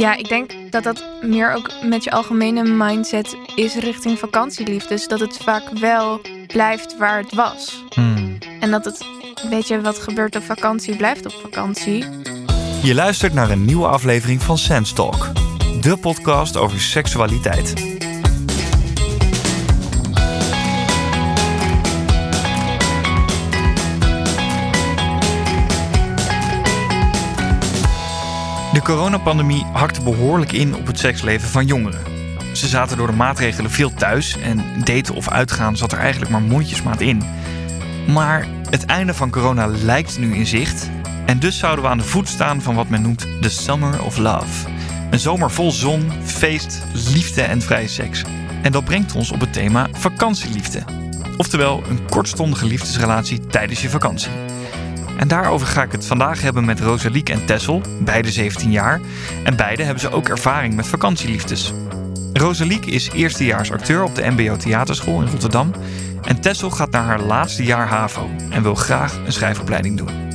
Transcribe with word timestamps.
Ja, 0.00 0.16
ik 0.16 0.28
denk 0.28 0.52
dat 0.70 0.82
dat 0.82 1.04
meer 1.22 1.52
ook 1.54 1.70
met 1.82 2.04
je 2.04 2.10
algemene 2.10 2.62
mindset 2.62 3.36
is 3.54 3.74
richting 3.74 4.18
vakantieliefdes. 4.18 5.08
Dat 5.08 5.20
het 5.20 5.36
vaak 5.36 5.78
wel 5.78 6.20
blijft 6.46 6.96
waar 6.98 7.18
het 7.18 7.34
was. 7.34 7.84
Hmm. 7.94 8.38
En 8.60 8.70
dat 8.70 8.84
het, 8.84 9.04
weet 9.50 9.68
je, 9.68 9.80
wat 9.80 9.98
gebeurt 9.98 10.36
op 10.36 10.42
vakantie, 10.42 10.96
blijft 10.96 11.26
op 11.26 11.32
vakantie. 11.32 12.04
Je 12.82 12.94
luistert 12.94 13.32
naar 13.32 13.50
een 13.50 13.64
nieuwe 13.64 13.86
aflevering 13.86 14.42
van 14.42 14.58
Sense 14.58 14.94
Talk, 14.94 15.28
de 15.80 15.96
podcast 15.96 16.56
over 16.56 16.80
seksualiteit. 16.80 17.89
De 28.80 28.86
coronapandemie 28.86 29.64
hakte 29.72 30.02
behoorlijk 30.02 30.52
in 30.52 30.74
op 30.74 30.86
het 30.86 30.98
seksleven 30.98 31.48
van 31.48 31.66
jongeren. 31.66 32.00
Ze 32.52 32.68
zaten 32.68 32.96
door 32.96 33.06
de 33.06 33.12
maatregelen 33.12 33.70
veel 33.70 33.94
thuis 33.94 34.38
en 34.38 34.64
daten 34.84 35.14
of 35.14 35.28
uitgaan 35.28 35.76
zat 35.76 35.92
er 35.92 35.98
eigenlijk 35.98 36.30
maar 36.30 36.42
mondjesmaat 36.42 37.00
in. 37.00 37.22
Maar 38.06 38.46
het 38.70 38.84
einde 38.84 39.14
van 39.14 39.30
corona 39.30 39.66
lijkt 39.66 40.18
nu 40.18 40.34
in 40.34 40.46
zicht. 40.46 40.90
En 41.26 41.38
dus 41.38 41.58
zouden 41.58 41.84
we 41.84 41.90
aan 41.90 41.98
de 41.98 42.04
voet 42.04 42.28
staan 42.28 42.62
van 42.62 42.74
wat 42.74 42.88
men 42.88 43.02
noemt 43.02 43.26
de 43.40 43.48
Summer 43.48 44.02
of 44.02 44.16
Love. 44.16 44.68
Een 45.10 45.18
zomer 45.18 45.50
vol 45.50 45.70
zon, 45.70 46.12
feest, 46.24 46.82
liefde 46.92 47.42
en 47.42 47.62
vrije 47.62 47.88
seks. 47.88 48.24
En 48.62 48.72
dat 48.72 48.84
brengt 48.84 49.14
ons 49.14 49.32
op 49.32 49.40
het 49.40 49.52
thema 49.52 49.88
vakantieliefde. 49.92 50.82
Oftewel 51.36 51.82
een 51.88 52.06
kortstondige 52.06 52.66
liefdesrelatie 52.66 53.46
tijdens 53.46 53.82
je 53.82 53.88
vakantie. 53.88 54.49
En 55.20 55.28
daarover 55.28 55.66
ga 55.66 55.82
ik 55.82 55.92
het 55.92 56.06
vandaag 56.06 56.42
hebben 56.42 56.64
met 56.64 56.80
Rosaliek 56.80 57.28
en 57.28 57.46
Tessel, 57.46 57.82
beide 57.98 58.30
17 58.30 58.70
jaar. 58.70 59.00
En 59.44 59.56
beide 59.56 59.82
hebben 59.82 60.00
ze 60.00 60.10
ook 60.10 60.28
ervaring 60.28 60.74
met 60.74 60.86
vakantieliefdes. 60.86 61.72
Rosaliek 62.32 62.86
is 62.86 63.10
eerstejaars 63.10 63.72
acteur 63.72 64.02
op 64.02 64.14
de 64.14 64.30
MBO 64.30 64.56
Theaterschool 64.56 65.20
in 65.20 65.30
Rotterdam. 65.30 65.72
En 66.22 66.40
Tessel 66.40 66.70
gaat 66.70 66.90
naar 66.90 67.04
haar 67.04 67.20
laatste 67.20 67.64
jaar 67.64 67.88
HAVO 67.88 68.30
en 68.50 68.62
wil 68.62 68.74
graag 68.74 69.14
een 69.14 69.32
schrijfopleiding 69.32 69.96
doen. 69.96 70.28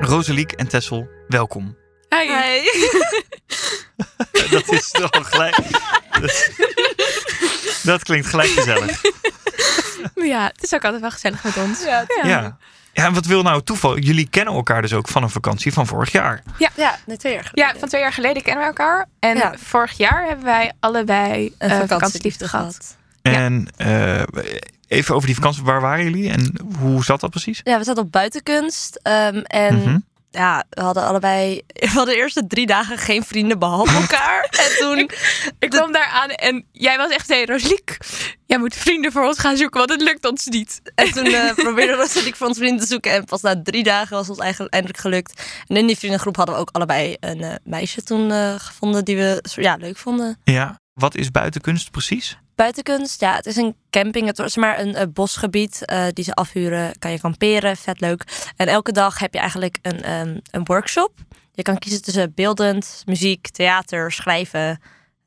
Rosaliek 0.00 0.52
en 0.52 0.68
Tessel, 0.68 1.08
welkom. 1.28 1.76
Hey. 2.08 2.62
Dat 4.50 4.72
is 4.72 4.90
toch 4.90 5.30
gelijk. 5.30 5.56
Dat, 7.82 8.02
klinkt 8.02 8.26
gelijk 8.26 8.48
gezellig. 8.48 9.00
Ja, 10.14 10.44
het 10.46 10.62
is 10.62 10.74
ook 10.74 10.84
altijd 10.84 11.00
wel 11.02 11.10
gezellig 11.10 11.44
met 11.44 11.56
ons. 11.56 11.82
Ja, 11.84 12.04
Ja. 12.22 12.56
Ja, 12.92 13.04
en 13.06 13.12
wat 13.14 13.26
wil 13.26 13.42
nou 13.42 13.56
het 13.56 13.66
toeval? 13.66 13.98
Jullie 13.98 14.28
kennen 14.30 14.54
elkaar 14.54 14.82
dus 14.82 14.92
ook 14.92 15.08
van 15.08 15.22
een 15.22 15.30
vakantie 15.30 15.72
van 15.72 15.86
vorig 15.86 16.12
jaar. 16.12 16.42
ja 16.76 16.96
nee, 17.06 17.16
twee 17.16 17.32
jaar 17.32 17.44
geleden. 17.44 17.72
Ja, 17.74 17.78
van 17.78 17.88
twee 17.88 18.00
jaar 18.00 18.12
geleden 18.12 18.42
kennen 18.42 18.62
we 18.62 18.68
elkaar. 18.68 19.08
En 19.18 19.36
Ja. 19.36 19.54
vorig 19.58 19.92
jaar 19.96 20.26
hebben 20.26 20.44
wij 20.44 20.72
allebei 20.80 21.54
een 21.58 21.70
een 21.70 21.78
vakantieliefde 21.88 21.94
vakantieliefde 21.94 22.48
gehad. 22.48 22.96
Ja. 23.22 23.32
En 23.32 23.68
eh, 23.76 24.22
even 24.88 25.14
over 25.14 25.26
die 25.26 25.34
vakantie, 25.36 25.62
waar 25.62 25.80
waren 25.80 26.04
jullie 26.04 26.30
en 26.30 26.54
hoe 26.78 27.04
zat 27.04 27.20
dat 27.20 27.30
precies? 27.30 27.60
Ja, 27.64 27.78
we 27.78 27.84
zaten 27.84 28.02
op 28.02 28.12
buitenkunst. 28.12 29.00
ehm, 29.02 29.36
en 29.36 29.74
Mhm. 29.78 29.98
Ja, 30.30 30.64
we 30.70 30.82
hadden 30.82 31.04
allebei... 31.04 31.62
We 31.80 31.86
hadden 31.86 32.14
de 32.14 32.20
eerste 32.20 32.46
drie 32.46 32.66
dagen 32.66 32.98
geen 32.98 33.24
vrienden 33.24 33.58
behalve 33.58 33.96
elkaar. 33.96 34.46
en 34.64 34.76
toen... 34.78 35.10
Ik 35.58 35.70
kwam 35.70 35.92
daar 35.92 36.06
aan 36.06 36.30
en 36.30 36.66
jij 36.72 36.96
was 36.96 37.10
echt, 37.10 37.28
hey 37.28 37.44
Rosliek, 37.44 37.96
jij 38.46 38.58
moet 38.58 38.74
vrienden 38.74 39.12
voor 39.12 39.26
ons 39.26 39.38
gaan 39.38 39.56
zoeken, 39.56 39.78
want 39.78 39.90
het 39.90 40.02
lukt 40.02 40.26
ons 40.26 40.46
niet. 40.46 40.80
En 40.94 41.12
toen 41.12 41.26
eh 41.26 41.54
probeerden 41.54 41.98
we 41.98 42.22
ik 42.24 42.36
voor 42.36 42.46
ons 42.46 42.58
vrienden 42.58 42.80
te 42.80 42.86
zoeken. 42.86 43.12
En 43.12 43.24
pas 43.24 43.40
na 43.40 43.62
drie 43.62 43.82
dagen 43.82 44.16
was 44.16 44.28
ons 44.28 44.38
eigenlijk 44.38 44.72
eindelijk 44.72 45.00
gelukt. 45.02 45.42
En 45.66 45.76
in 45.76 45.86
die 45.86 45.98
vriendengroep 45.98 46.36
hadden 46.36 46.54
we 46.54 46.60
ook 46.60 46.70
allebei 46.72 47.16
een 47.20 47.40
eh, 47.42 47.54
meisje 47.64 48.02
toen 48.02 48.30
eh, 48.30 48.54
gevonden 48.58 49.04
die 49.04 49.16
we 49.16 49.44
ja, 49.54 49.76
leuk 49.76 49.96
vonden. 49.96 50.38
Ja. 50.44 50.78
Wat 50.92 51.14
is 51.14 51.30
buitenkunst 51.30 51.90
precies? 51.90 52.38
Buitenkunst, 52.60 53.20
ja, 53.20 53.34
het 53.34 53.46
is 53.46 53.56
een 53.56 53.76
camping. 53.90 54.26
Het 54.26 54.38
is 54.38 54.56
maar 54.56 54.78
een 54.78 54.94
eh, 54.94 55.06
bosgebied 55.12 55.84
eh, 55.84 56.04
die 56.12 56.24
ze 56.24 56.34
afhuren. 56.34 56.98
Kan 56.98 57.10
je 57.10 57.20
kamperen, 57.20 57.76
vet 57.76 58.00
leuk. 58.00 58.24
En 58.56 58.66
elke 58.68 58.92
dag 58.92 59.18
heb 59.18 59.32
je 59.32 59.38
eigenlijk 59.38 59.78
een, 59.82 60.02
ehm, 60.02 60.38
een 60.50 60.64
workshop. 60.64 61.12
Je 61.52 61.62
kan 61.62 61.78
kiezen 61.78 62.02
tussen 62.02 62.32
beeldend, 62.34 63.02
muziek, 63.06 63.48
theater, 63.48 64.12
schrijven. 64.12 64.80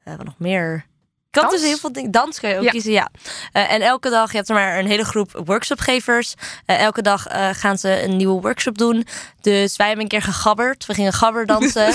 eh, 0.04 0.16
wat 0.16 0.26
nog 0.26 0.38
meer? 0.38 0.86
Ik 1.32 1.42
Dans? 1.42 1.52
dus 1.54 1.64
heel 1.64 1.78
veel 1.78 1.92
dingen. 1.92 2.12
Dans 2.12 2.40
kan 2.40 2.50
je 2.50 2.58
ook 2.58 2.64
Ja. 2.64 2.72
kiezen, 2.72 2.92
ja. 2.92 3.10
En 3.52 3.82
elke 3.82 4.10
dag, 4.10 4.32
je 4.32 4.38
hebt 4.38 4.50
er 4.50 4.56
maar 4.56 4.80
een 4.80 4.88
hele 4.88 5.06
groep 5.06 5.42
workshopgevers. 5.46 6.34
Elke 6.66 7.02
dag 7.02 7.26
gaan 7.52 7.78
ze 7.78 8.04
een 8.04 8.18
nieuwe 8.18 8.42
workshop 8.42 8.78
doen. 8.78 9.08
Dus 9.42 9.76
wij 9.76 9.88
hebben 9.88 10.04
een 10.04 10.12
keer 10.12 10.22
gegabberd. 10.22 10.86
We 10.86 10.94
gingen 10.94 11.14
gabberdansen. 11.14 11.88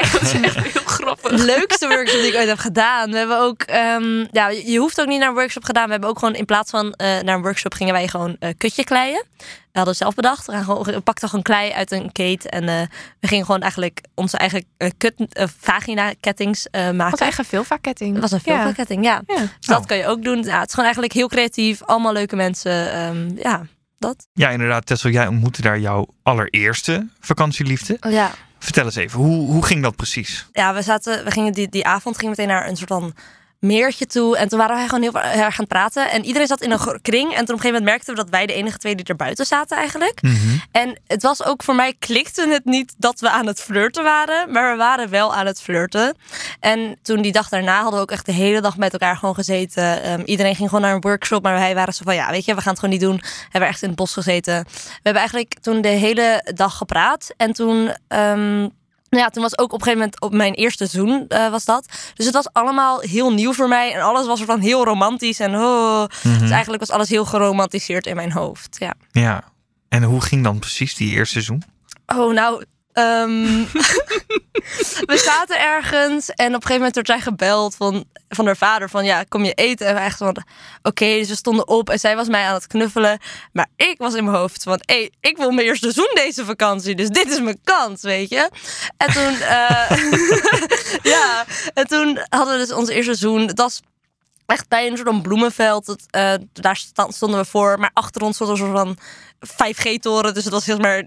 Echt 0.00 0.32
Heel 0.32 0.82
grappig. 1.18 1.42
leukste 1.44 1.88
workshop 1.88 2.20
die 2.20 2.28
ik 2.30 2.34
ooit 2.36 2.48
heb 2.48 2.58
gedaan. 2.58 3.10
We 3.10 3.16
hebben 3.16 3.38
ook, 3.38 3.62
ehm, 3.62 4.26
ja, 4.30 4.48
je 4.48 4.78
hoeft 4.78 5.00
ook 5.00 5.06
niet 5.06 5.18
naar 5.18 5.28
een 5.28 5.34
workshop 5.34 5.64
gedaan. 5.64 5.84
We 5.84 5.90
hebben 5.90 6.08
ook 6.10 6.18
gewoon 6.18 6.34
in 6.34 6.44
plaats 6.44 6.70
van 6.70 6.92
eh, 6.92 7.06
naar 7.20 7.34
een 7.34 7.42
workshop 7.42 7.74
gingen 7.74 7.92
wij 7.92 8.08
gewoon 8.08 8.36
eh, 8.38 8.50
kutje 8.58 8.84
kleien. 8.84 9.24
We 9.38 9.78
hadden 9.78 9.92
het 9.94 10.02
zelf 10.02 10.14
bedacht. 10.14 10.46
We, 10.46 10.52
gaan 10.52 10.64
gewoon, 10.64 10.82
we 10.82 11.00
pakten 11.00 11.28
gewoon 11.28 11.44
klei 11.44 11.70
uit 11.72 11.90
een 11.90 12.12
kate 12.12 12.48
en 12.48 12.68
eh, 12.68 12.80
we 13.20 13.26
gingen 13.28 13.44
gewoon 13.44 13.60
eigenlijk 13.60 14.00
onze 14.14 14.36
eigen 14.36 14.64
kut, 14.98 15.14
vagina 15.58 16.12
kettings 16.20 16.66
eh, 16.70 16.82
maken. 16.90 17.10
Wat 17.10 17.20
eigen 17.20 17.44
filva-ketting. 17.44 18.12
Het 18.12 18.20
was 18.22 18.32
een 18.32 18.40
filmketting, 18.40 19.04
ja. 19.04 19.22
Ja. 19.26 19.36
Dus 19.36 19.48
dat 19.66 19.80
Oh. 19.80 19.86
kan 19.86 19.96
je 19.96 20.06
ook 20.06 20.22
doen. 20.22 20.42
Ja, 20.42 20.54
het 20.58 20.66
is 20.66 20.70
gewoon 20.70 20.84
eigenlijk 20.84 21.12
heel 21.12 21.28
creatief. 21.28 21.82
Allemaal 21.82 22.12
leuke 22.12 22.36
mensen. 22.36 22.92
ehm, 22.92 23.30
ja, 23.36 23.66
dat. 23.98 24.26
Ja, 24.32 24.48
inderdaad, 24.48 24.86
Tessel, 24.86 25.10
jij 25.10 25.26
ontmoette 25.26 25.62
daar 25.62 25.78
jouw 25.78 26.06
allereerste 26.22 27.08
vakantieliefde. 27.20 27.96
Ja. 28.08 28.30
Vertel 28.62 28.84
eens 28.84 28.96
even, 28.96 29.20
hoe, 29.20 29.50
hoe 29.50 29.64
ging 29.64 29.82
dat 29.82 29.96
precies? 29.96 30.46
ja, 30.52 30.74
we 30.74 30.82
zaten, 30.82 31.24
we 31.24 31.30
gingen 31.30 31.52
die, 31.52 31.68
die 31.68 31.86
avond 31.86 32.16
gingen 32.16 32.30
meteen 32.30 32.48
naar 32.48 32.68
een 32.68 32.76
soort 32.76 32.88
van 32.88 33.14
meertje 33.62 34.06
toe. 34.06 34.36
En 34.36 34.48
toen 34.48 34.58
waren 34.58 34.76
wij 34.76 34.88
gewoon 34.88 35.02
heel, 35.02 35.20
erg 35.20 35.38
aan 35.40 35.50
het 35.56 35.68
praten. 35.68 36.10
En 36.10 36.24
iedereen 36.24 36.46
zat 36.46 36.60
in 36.60 36.70
een 36.70 37.00
kring. 37.02 37.30
En 37.30 37.34
toen 37.34 37.42
op 37.42 37.48
een 37.48 37.60
gegeven 37.60 37.72
moment 37.72 37.84
merkten 37.84 38.14
we 38.14 38.20
dat 38.20 38.30
wij 38.30 38.46
de 38.46 38.52
enige 38.52 38.78
twee 38.78 38.94
die 38.94 39.04
er 39.04 39.16
buiten 39.16 39.46
zaten 39.46 39.76
eigenlijk. 39.76 40.22
Mhm. 40.22 40.34
En 40.70 41.00
het 41.06 41.22
was 41.22 41.44
ook 41.44 41.62
voor 41.62 41.74
mij 41.74 41.94
klikte 41.98 42.48
het 42.48 42.64
niet 42.64 42.94
dat 42.98 43.20
we 43.20 43.30
aan 43.30 43.46
het 43.46 43.60
flirten 43.60 44.04
waren. 44.04 44.52
Maar 44.52 44.70
we 44.70 44.76
waren 44.76 45.10
wel 45.10 45.34
aan 45.34 45.46
het 45.46 45.62
flirten. 45.62 46.16
En 46.60 46.98
toen 47.02 47.22
die 47.22 47.32
dag 47.32 47.48
daarna 47.48 47.74
hadden 47.74 47.94
we 47.94 48.00
ook 48.00 48.10
echt 48.10 48.26
de 48.26 48.32
hele 48.32 48.60
dag 48.60 48.76
met 48.76 48.92
elkaar 48.92 49.16
gewoon 49.16 49.34
gezeten. 49.34 50.02
Ehm, 50.02 50.22
iedereen 50.24 50.54
ging 50.54 50.68
gewoon 50.68 50.84
naar 50.84 50.94
een 50.94 51.00
workshop. 51.00 51.42
Maar 51.42 51.54
wij 51.54 51.74
waren 51.74 51.94
zo 51.94 52.04
van, 52.04 52.14
ja, 52.14 52.30
weet 52.30 52.44
je, 52.44 52.54
we 52.54 52.60
gaan 52.60 52.72
het 52.72 52.80
gewoon 52.80 52.98
niet 52.98 53.04
doen. 53.04 53.20
Hebben 53.42 53.60
we 53.60 53.66
echt 53.66 53.82
in 53.82 53.88
het 53.88 53.96
bos 53.96 54.12
gezeten. 54.12 54.64
We 54.64 54.90
hebben 55.02 55.22
eigenlijk 55.22 55.54
toen 55.60 55.80
de 55.80 55.88
hele 55.88 56.50
dag 56.54 56.76
gepraat. 56.76 57.34
En 57.36 57.52
toen... 57.52 57.94
ehm, 58.08 58.68
ja, 59.18 59.28
toen 59.28 59.42
was 59.42 59.58
ook 59.58 59.72
op 59.72 59.78
een 59.80 59.84
gegeven 59.86 59.98
moment 59.98 60.20
op 60.20 60.32
mijn 60.32 60.54
eerste 60.54 60.86
seizoen 60.88 61.28
eh, 61.28 61.50
was 61.50 61.64
dat. 61.64 61.86
Dus 62.14 62.26
het 62.26 62.34
was 62.34 62.52
allemaal 62.52 63.00
heel 63.00 63.32
nieuw 63.32 63.52
voor 63.52 63.68
mij. 63.68 63.92
En 63.94 64.00
alles 64.00 64.26
was 64.26 64.40
er 64.40 64.46
van 64.46 64.60
heel 64.60 64.84
romantisch. 64.84 65.40
En 65.40 65.54
oh, 65.54 66.04
Mhm. 66.22 66.38
dus 66.38 66.50
eigenlijk 66.50 66.80
was 66.86 66.90
alles 66.96 67.08
heel 67.08 67.24
geromantiseerd 67.24 68.06
in 68.06 68.16
mijn 68.16 68.32
hoofd. 68.32 68.76
Ja. 68.78 68.94
Ja. 69.12 69.44
En 69.88 70.02
hoe 70.02 70.20
ging 70.20 70.44
dan 70.44 70.58
precies 70.58 70.94
die 70.94 71.10
eerste 71.12 71.32
seizoen? 71.32 71.62
Oh, 72.06 72.32
nou. 72.34 72.64
Ehm, 72.92 73.64
we 75.12 75.16
zaten 75.24 75.60
ergens 75.60 76.30
en 76.30 76.46
op 76.46 76.54
een 76.54 76.62
gegeven 76.62 76.76
moment 76.76 76.94
werd 76.94 77.06
zij 77.06 77.20
gebeld 77.20 77.74
van, 77.74 78.04
van 78.28 78.46
haar 78.46 78.56
vader 78.56 78.90
van 78.90 79.04
ja, 79.04 79.24
kom 79.28 79.44
je 79.44 79.52
eten? 79.52 79.86
En 79.86 79.94
wij 79.94 80.04
echt 80.04 80.18
van 80.18 80.36
oké, 80.82 81.06
dus 81.06 81.28
we 81.28 81.34
stonden 81.34 81.68
op 81.68 81.90
en 81.90 81.98
zij 81.98 82.16
was 82.16 82.28
mij 82.28 82.44
aan 82.44 82.54
het 82.54 82.66
knuffelen. 82.66 83.18
Maar 83.52 83.68
ik 83.76 83.94
was 83.98 84.14
in 84.14 84.24
mijn 84.24 84.36
hoofd 84.36 84.62
van 84.62 84.80
hé, 84.80 85.08
ik 85.20 85.36
wil 85.36 85.50
mijn 85.50 85.66
eerste 85.66 85.92
seizoen 85.92 86.14
deze 86.14 86.44
vakantie, 86.44 86.94
dus 86.94 87.08
dit 87.08 87.30
is 87.30 87.40
mijn 87.40 87.60
kans, 87.64 88.02
weet 88.02 88.28
je? 88.28 88.50
En 88.96 89.12
toen, 89.12 89.40
eh, 89.40 89.90
ja, 91.14 91.44
en 91.74 91.86
toen 91.86 92.18
hadden 92.28 92.54
we 92.54 92.60
dus 92.60 92.72
ons 92.72 92.88
eerste 92.88 93.16
seizoen. 93.16 93.46
Het 93.46 93.58
was 93.58 93.80
echt 94.46 94.68
bij 94.68 94.86
een 94.86 94.96
soort 94.96 95.08
van 95.08 95.22
bloemenveld. 95.22 95.86
Het, 95.86 96.06
eh, 96.10 96.34
daar 96.52 96.84
stonden 97.08 97.40
we 97.40 97.44
voor, 97.44 97.78
maar 97.78 97.90
achter 97.92 98.22
ons 98.22 98.34
stond 98.34 98.50
een 98.50 98.56
soort 98.56 98.78
van 98.78 98.98
5G-toren, 99.40 100.34
dus 100.34 100.44
het 100.44 100.52
was 100.52 100.64
zeg 100.64 100.78
maar 100.78 101.04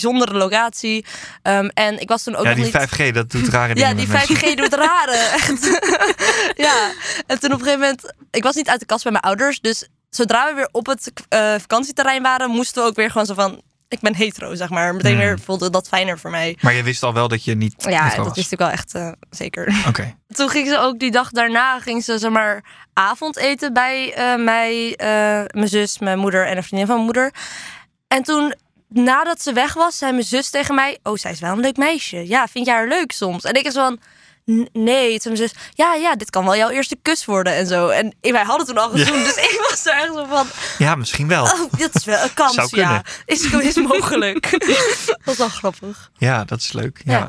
bijzondere 0.00 0.34
locatie. 0.34 1.04
Ehm, 1.42 1.68
en 1.74 2.00
ik 2.00 2.08
was 2.08 2.22
toen 2.22 2.34
ook 2.36 2.44
ja, 2.44 2.54
nog 2.54 2.70
die 2.70 2.80
niet... 2.80 3.10
5G, 3.10 3.14
dat 3.14 3.30
doet 3.30 3.48
rare 3.48 3.74
dingen 3.74 3.88
Ja, 3.88 3.94
die 3.94 4.08
met 4.08 4.28
mensen. 4.28 4.52
5G 4.52 4.54
doet 4.54 4.74
rare. 4.74 5.16
Echt. 5.38 5.80
ja. 6.66 6.92
En 7.26 7.40
toen 7.40 7.52
op 7.52 7.58
een 7.58 7.64
gegeven 7.64 7.80
moment... 7.80 8.14
Ik 8.30 8.42
was 8.42 8.54
niet 8.54 8.68
uit 8.68 8.80
de 8.80 8.86
kast 8.86 9.02
bij 9.02 9.12
mijn 9.12 9.24
ouders. 9.24 9.60
Dus 9.60 9.88
zodra 10.10 10.46
we 10.48 10.54
weer 10.54 10.68
op 10.72 10.86
het 10.86 11.12
eh, 11.28 11.54
vakantieterrein 11.58 12.22
waren... 12.22 12.50
moesten 12.50 12.82
we 12.82 12.88
ook 12.88 12.96
weer 12.96 13.10
gewoon 13.10 13.26
zo 13.26 13.34
van... 13.34 13.62
Ik 13.88 14.00
ben 14.00 14.14
hetero, 14.14 14.54
zeg 14.54 14.68
maar. 14.68 14.94
Meteen 14.94 15.12
Hmm. 15.12 15.20
weer 15.20 15.38
voelde 15.40 15.70
dat 15.70 15.88
fijner 15.88 16.18
voor 16.18 16.30
mij. 16.30 16.58
Maar 16.60 16.74
je 16.74 16.82
wist 16.82 17.02
al 17.02 17.12
wel 17.14 17.28
dat 17.28 17.44
je 17.44 17.54
niet 17.54 17.74
Ja, 17.88 18.14
dat 18.16 18.36
wist 18.36 18.52
ik 18.52 18.58
wel 18.58 18.70
echt 18.70 18.94
eh, 18.94 19.12
zeker. 19.30 19.84
Oké. 19.88 20.14
Toen 20.28 20.48
ging 20.48 20.68
ze 20.68 20.78
ook 20.78 20.98
die 20.98 21.10
dag 21.10 21.30
daarna... 21.30 21.80
ging 21.80 22.04
ze 22.04 22.18
zeg 22.18 22.30
maar 22.30 22.64
avondeten 22.92 23.72
bij 23.72 24.14
eh, 24.14 24.44
mij, 24.44 24.94
mijn 25.50 25.68
zus, 25.68 25.98
mijn 25.98 26.18
moeder... 26.18 26.46
en 26.46 26.56
een 26.56 26.62
vriendin 26.62 26.86
van 26.86 26.94
mijn 26.94 27.06
moeder. 27.06 27.32
En 28.08 28.22
toen 28.22 28.54
nadat 28.94 29.42
ze 29.42 29.52
weg 29.52 29.74
was, 29.74 29.98
zei 29.98 30.12
mijn 30.12 30.24
zus 30.24 30.50
tegen 30.50 30.74
mij... 30.74 30.98
Oh, 31.02 31.16
zij 31.16 31.30
is 31.30 31.40
wel 31.40 31.52
een 31.52 31.60
leuk 31.60 31.76
meisje. 31.76 32.26
Ja, 32.28 32.46
vind 32.48 32.66
jij 32.66 32.74
haar 32.74 32.88
leuk 32.88 33.12
soms? 33.12 33.44
En 33.44 33.54
ik 33.54 33.66
is 33.66 33.74
van... 33.74 33.98
"N- 34.50 34.68
nee. 34.72 35.18
Toen 35.20 35.36
zei 35.36 35.48
ze, 35.48 35.54
ja, 35.74 35.94
ja, 35.94 36.16
dit 36.16 36.30
kan 36.30 36.44
wel 36.44 36.56
jouw 36.56 36.68
eerste 36.68 36.96
kus 37.02 37.24
worden 37.24 37.52
en 37.54 37.66
zo. 37.66 37.88
En 37.88 38.14
wij 38.20 38.42
hadden 38.44 38.66
toen 38.66 38.78
al 38.78 38.90
gezoend, 38.90 39.24
dus 39.24 39.36
ik 39.50 39.66
was 39.70 39.86
er 39.86 39.92
echt 39.92 40.14
zo 40.14 40.24
van, 40.24 40.46
Ja, 40.78 40.94
misschien 40.94 41.28
wel. 41.28 41.44
oh, 41.44 41.72
dit 41.76 41.94
is 41.94 42.04
wel 42.04 42.22
een 42.22 42.34
kans, 42.34 42.54
Zou 42.54 42.68
ja. 42.70 42.86
kunnen. 42.86 43.62
Is, 43.62 43.68
is 43.68 43.76
mogelijk. 43.76 44.50
dat 45.06 45.18
was 45.24 45.36
wel 45.36 45.48
grappig. 45.48 46.10
Ja, 46.16 46.44
dat 46.44 46.58
is 46.60 46.72
leuk. 46.72 47.00
Ja. 47.04 47.12
Ja. 47.18 47.28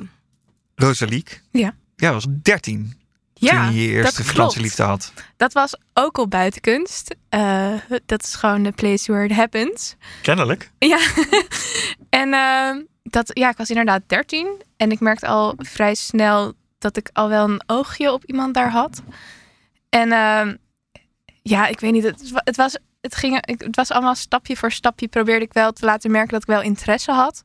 Rosaliek? 0.76 1.42
Ja. 1.52 1.76
Jij 1.96 2.12
was 2.14 2.26
13 2.42 3.00
Ja, 3.40 3.66
toen 3.66 3.76
je 3.76 3.82
je 3.82 3.94
eerste 3.94 4.24
vakantieliefde 4.24 4.84
had. 4.84 5.14
Dat 5.38 5.54
was 5.54 5.78
ook 5.94 6.18
al 6.18 6.28
buitenkunst. 6.28 7.16
Eh, 7.30 7.74
dat 8.06 8.24
is 8.24 8.36
gewoon 8.36 8.64
de 8.64 8.72
place 8.72 9.12
where 9.12 9.28
it 9.28 9.36
happens. 9.36 9.96
Kennelijk. 10.22 10.72
Ja. 10.80 11.00
en 12.10 12.34
eh, 12.34 12.84
dat, 13.04 13.30
ja, 13.34 13.50
ik 13.50 13.58
was 13.58 13.70
inderdaad 13.70 14.02
13. 14.08 14.62
En 14.78 14.92
ik 14.92 15.00
merkte 15.00 15.28
al 15.28 15.54
vrij 15.58 15.96
snel 15.96 16.54
dat 16.78 16.98
ik 16.98 17.10
al 17.14 17.30
wel 17.30 17.50
een 17.50 17.64
oogje 17.66 18.12
op 18.12 18.26
iemand 18.26 18.54
daar 18.54 18.72
had. 18.72 19.02
En 19.90 20.12
eh, 20.12 20.54
ja, 21.42 21.68
ik 21.68 21.80
weet 21.80 21.92
niet. 21.92 22.04
Het, 22.04 22.32
het, 22.34 22.56
was, 22.56 22.78
het, 23.02 23.16
ging, 23.16 23.46
ik- 23.46 23.62
het 23.62 23.76
was 23.76 23.92
allemaal 23.92 24.16
stapje 24.16 24.58
voor 24.58 24.72
stapje. 24.72 25.08
Probeerde 25.08 25.46
ik 25.46 25.54
wel 25.54 25.72
te 25.72 25.86
laten 25.86 26.12
merken 26.12 26.32
dat 26.32 26.42
ik 26.42 26.48
wel 26.48 26.62
interesse 26.62 27.12
had. 27.12 27.44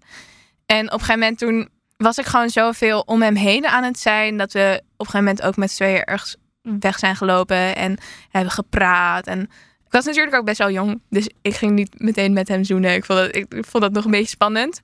En 0.67 0.87
op 0.87 0.93
een 0.93 0.99
gegeven 0.99 1.19
moment 1.21 1.39
toen 1.39 1.69
was 1.97 2.19
ik 2.19 2.27
gewoon 2.27 2.49
zoveel 2.51 3.01
om 3.01 3.23
hem 3.23 3.35
heen 3.37 3.67
aan 3.67 3.83
het 3.85 3.99
zijn. 3.99 4.37
Dat 4.37 4.53
we 4.53 4.83
op 5.01 5.07
een 5.07 5.13
gegeven 5.13 5.25
moment 5.25 5.43
ook 5.43 5.57
met 5.57 5.71
z'n 5.71 5.77
tweeën 5.77 6.05
ergens 6.05 6.37
weg 6.63 6.99
zijn 6.99 7.17
gelopen. 7.17 7.77
En 7.77 7.99
hebben 8.31 8.53
gepraat. 8.53 9.27
En 9.27 9.41
ik 9.87 9.93
was 9.97 10.05
natuurlijk 10.05 10.37
ook 10.37 10.45
best 10.45 10.59
wel 10.59 10.71
jong. 10.71 11.01
Dus 11.11 11.29
ik 11.43 11.55
ging 11.55 11.73
niet 11.73 12.01
meteen 12.01 12.33
met 12.33 12.49
hem 12.49 12.65
zoenen. 12.65 12.95
Ik 12.95 13.05
vond 13.05 13.19
dat, 13.19 13.37
ik, 13.37 13.55
ik 13.55 13.65
vond 13.65 13.83
dat 13.83 13.93
nog 13.93 14.05
een 14.05 14.11
beetje 14.11 14.27
spannend. 14.29 14.81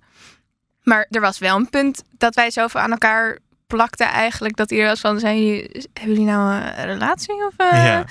Maar 0.82 1.06
er 1.10 1.20
was 1.20 1.38
wel 1.38 1.56
een 1.56 1.70
punt 1.70 2.02
dat 2.18 2.34
wij 2.34 2.50
zoveel 2.50 2.80
aan 2.80 2.90
elkaar 2.90 3.38
plakten 3.66 4.06
eigenlijk. 4.06 4.56
Dat 4.56 4.70
iedereen 4.70 4.90
was 4.90 5.00
van, 5.00 5.18
zijn 5.20 5.46
jullie, 5.46 5.62
hebben 5.92 6.12
jullie 6.16 6.24
nou 6.32 6.54
een 6.54 6.84
relatie? 6.84 7.34
Of, 7.46 7.52
eh? 7.56 7.84
Ja. 7.84 8.04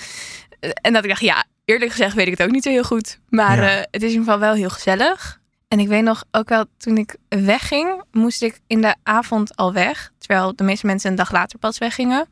En 0.82 0.94
dat 0.94 1.04
ik 1.04 1.10
dacht, 1.10 1.22
ja, 1.22 1.44
eerlijk 1.66 1.92
gezegd 1.92 2.14
weet 2.16 2.28
ik 2.28 2.38
het 2.38 2.48
ook 2.48 2.54
niet 2.54 2.64
zo 2.64 2.70
heel 2.70 2.84
goed. 2.84 3.20
Maar 3.30 3.58
Ja. 3.62 3.70
eh, 3.70 3.78
het 3.78 3.88
is 3.92 4.02
in 4.02 4.08
ieder 4.10 4.24
geval 4.24 4.40
wel 4.40 4.54
heel 4.54 4.70
gezellig. 4.70 5.40
En 5.68 5.80
ik 5.80 5.88
weet 5.88 6.04
nog 6.04 6.24
ook 6.32 6.50
wel, 6.50 6.66
toen 6.78 6.98
ik 6.98 7.16
wegging, 7.30 8.04
moest 8.12 8.42
ik 8.42 8.60
in 8.68 8.82
de 8.82 8.96
avond 9.04 9.56
al 9.56 9.74
weg. 9.74 10.12
Terwijl 10.18 10.56
de 10.56 10.64
meeste 10.64 10.86
mensen 10.86 11.10
een 11.10 11.16
dag 11.16 11.32
later 11.32 11.60
pas 11.60 11.78
weggingen. 11.78 12.28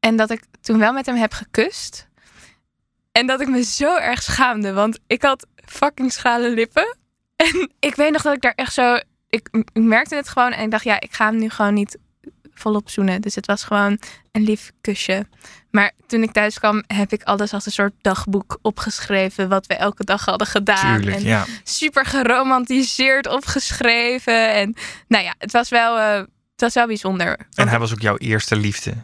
En 0.00 0.16
dat 0.16 0.30
ik 0.30 0.44
toen 0.60 0.78
wel 0.78 0.92
met 0.92 1.06
hem 1.06 1.16
heb 1.16 1.32
gekust. 1.32 2.08
En 3.12 3.26
dat 3.26 3.40
ik 3.40 3.48
me 3.48 3.62
zo 3.62 3.96
erg 3.96 4.22
schaamde, 4.22 4.72
want 4.72 4.98
ik 5.06 5.22
had 5.22 5.46
fucking 5.64 6.12
schrale 6.12 6.50
lippen. 6.50 6.96
En 7.36 7.72
ik 7.78 7.94
weet 7.94 8.12
nog 8.12 8.22
dat 8.22 8.34
ik 8.34 8.40
daar 8.40 8.54
echt 8.54 8.72
zo... 8.72 8.98
Ik, 9.28 9.48
ik 9.50 9.68
merkte 9.72 10.14
het 10.14 10.28
gewoon 10.28 10.52
en 10.52 10.64
ik 10.64 10.70
dacht, 10.70 10.84
ja, 10.84 11.00
ik 11.00 11.12
ga 11.12 11.26
hem 11.26 11.38
nu 11.38 11.48
gewoon 11.48 11.74
niet 11.74 11.98
volop 12.54 12.90
zoenen. 12.90 13.20
Dus 13.20 13.34
het 13.34 13.46
was 13.46 13.64
gewoon 13.64 13.98
een 14.32 14.42
lief 14.42 14.72
kusje. 14.80 15.26
Maar 15.70 15.92
toen 16.06 16.22
ik 16.22 16.32
thuis 16.32 16.58
kwam, 16.58 16.82
heb 16.86 17.12
ik 17.12 17.22
alles 17.22 17.52
als 17.52 17.66
een 17.66 17.72
soort 17.72 17.92
dagboek 18.00 18.58
opgeschreven. 18.62 19.48
Wat 19.48 19.66
we 19.66 19.74
elke 19.74 20.04
dag 20.04 20.24
hadden 20.24 20.46
gedaan. 20.46 20.96
Tuurlijk, 20.96 21.16
en 21.16 21.22
ja. 21.22 21.44
super 21.64 22.04
geromantiseerd 22.04 23.28
opgeschreven. 23.28 24.54
En 24.54 24.74
nou 25.08 25.24
ja, 25.24 25.34
het 25.38 25.52
was 25.52 25.68
wel, 25.68 25.98
eh, 25.98 26.16
het 26.52 26.60
was 26.60 26.74
wel 26.74 26.86
bijzonder. 26.86 27.46
En 27.54 27.68
hij 27.68 27.78
was 27.78 27.92
ook 27.92 28.00
jouw 28.00 28.16
eerste 28.16 28.56
liefde. 28.56 28.94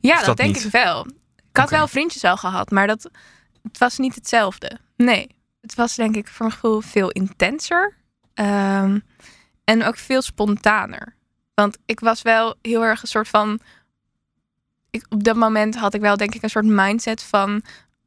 ja, 0.00 0.16
dat, 0.16 0.24
dat 0.24 0.36
denk 0.36 0.54
niet? 0.54 0.64
ik 0.64 0.70
wel. 0.70 1.06
Ik 1.50 1.60
had 1.60 1.70
wel 1.70 1.88
vriendjes 1.88 2.24
al 2.24 2.36
gehad, 2.36 2.70
maar 2.70 2.86
dat, 2.86 3.10
het 3.62 3.78
was 3.78 3.98
niet 3.98 4.14
hetzelfde. 4.14 4.78
Nee, 4.96 5.36
het 5.60 5.74
was 5.74 5.94
denk 5.94 6.16
ik 6.16 6.28
voor 6.28 6.46
mijn 6.46 6.58
gevoel 6.58 6.80
veel 6.80 7.10
intenser. 7.10 7.94
Ehm, 8.34 8.98
en 9.64 9.84
ook 9.84 9.96
veel 9.96 10.22
spontaner. 10.22 11.16
Want 11.54 11.78
ik 11.86 12.00
was 12.00 12.22
wel 12.22 12.54
heel 12.62 12.84
erg 12.84 13.02
een 13.02 13.08
soort 13.08 13.28
van... 13.28 13.60
Ik, 14.90 15.06
op 15.08 15.24
dat 15.24 15.36
moment 15.36 15.76
had 15.76 15.94
ik 15.94 16.00
wel 16.00 16.16
denk 16.16 16.34
ik 16.34 16.42
een 16.42 16.50
soort 16.50 16.64
mindset 16.64 17.22
van... 17.22 17.62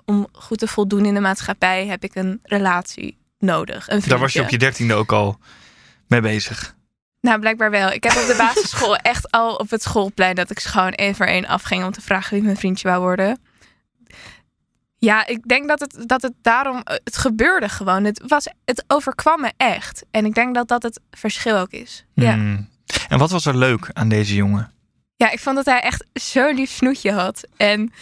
om 0.05 0.27
goed 0.31 0.57
te 0.57 0.67
voldoen 0.67 1.05
in 1.05 1.13
de 1.13 1.19
maatschappij 1.19 1.85
heb 1.85 2.03
ik 2.03 2.15
een 2.15 2.39
relatie 2.43 3.17
nodig. 3.39 3.89
Een 3.89 4.01
Daar 4.07 4.19
was 4.19 4.33
je 4.33 4.41
op 4.41 4.49
je 4.49 4.57
dertiende 4.57 4.93
ook 4.93 5.11
al 5.11 5.39
mee 6.07 6.21
bezig. 6.21 6.75
Nou, 7.21 7.39
blijkbaar 7.39 7.71
wel. 7.71 7.91
Ik 7.91 8.03
heb 8.03 8.11
op 8.11 8.27
de 8.27 8.35
basisschool 8.37 8.95
echt 9.13 9.31
al 9.31 9.55
op 9.55 9.69
het 9.69 9.81
schoolplein 9.81 10.35
dat 10.35 10.49
ik 10.49 10.59
gewoon 10.59 10.91
één 10.91 11.15
voor 11.15 11.25
één 11.25 11.45
afging 11.45 11.83
om 11.83 11.91
te 11.91 12.01
vragen 12.01 12.33
wie 12.33 12.43
mijn 12.43 12.57
vriendje 12.57 12.87
wou 12.87 13.01
worden. 13.01 13.39
Ja, 14.99 15.27
ik 15.27 15.47
denk 15.47 15.67
dat 15.67 15.79
het, 15.79 16.03
dat 16.05 16.21
het 16.21 16.33
daarom, 16.41 16.81
het 16.83 17.17
gebeurde 17.17 17.69
gewoon. 17.69 18.03
Het, 18.03 18.23
was, 18.27 18.47
het 18.65 18.83
overkwam 18.87 19.41
me 19.41 19.51
echt. 19.57 20.05
En 20.11 20.25
ik 20.25 20.33
denk 20.33 20.55
dat 20.55 20.67
dat 20.67 20.83
het 20.83 20.99
verschil 21.11 21.57
ook 21.57 21.71
is. 21.71 22.05
Ja. 22.13 22.33
Hmm. 22.33 22.69
En 23.07 23.17
wat 23.17 23.31
was 23.31 23.45
er 23.45 23.57
leuk 23.57 23.89
aan 23.93 24.09
deze 24.09 24.35
jongen? 24.35 24.71
ja, 25.15 25.31
ik 25.31 25.39
vond 25.39 25.55
dat 25.55 25.65
hij 25.65 25.79
echt 25.79 26.05
zo'n 26.13 26.55
lief 26.55 26.69
snoetje 26.71 27.11
had. 27.11 27.47
En 27.57 27.93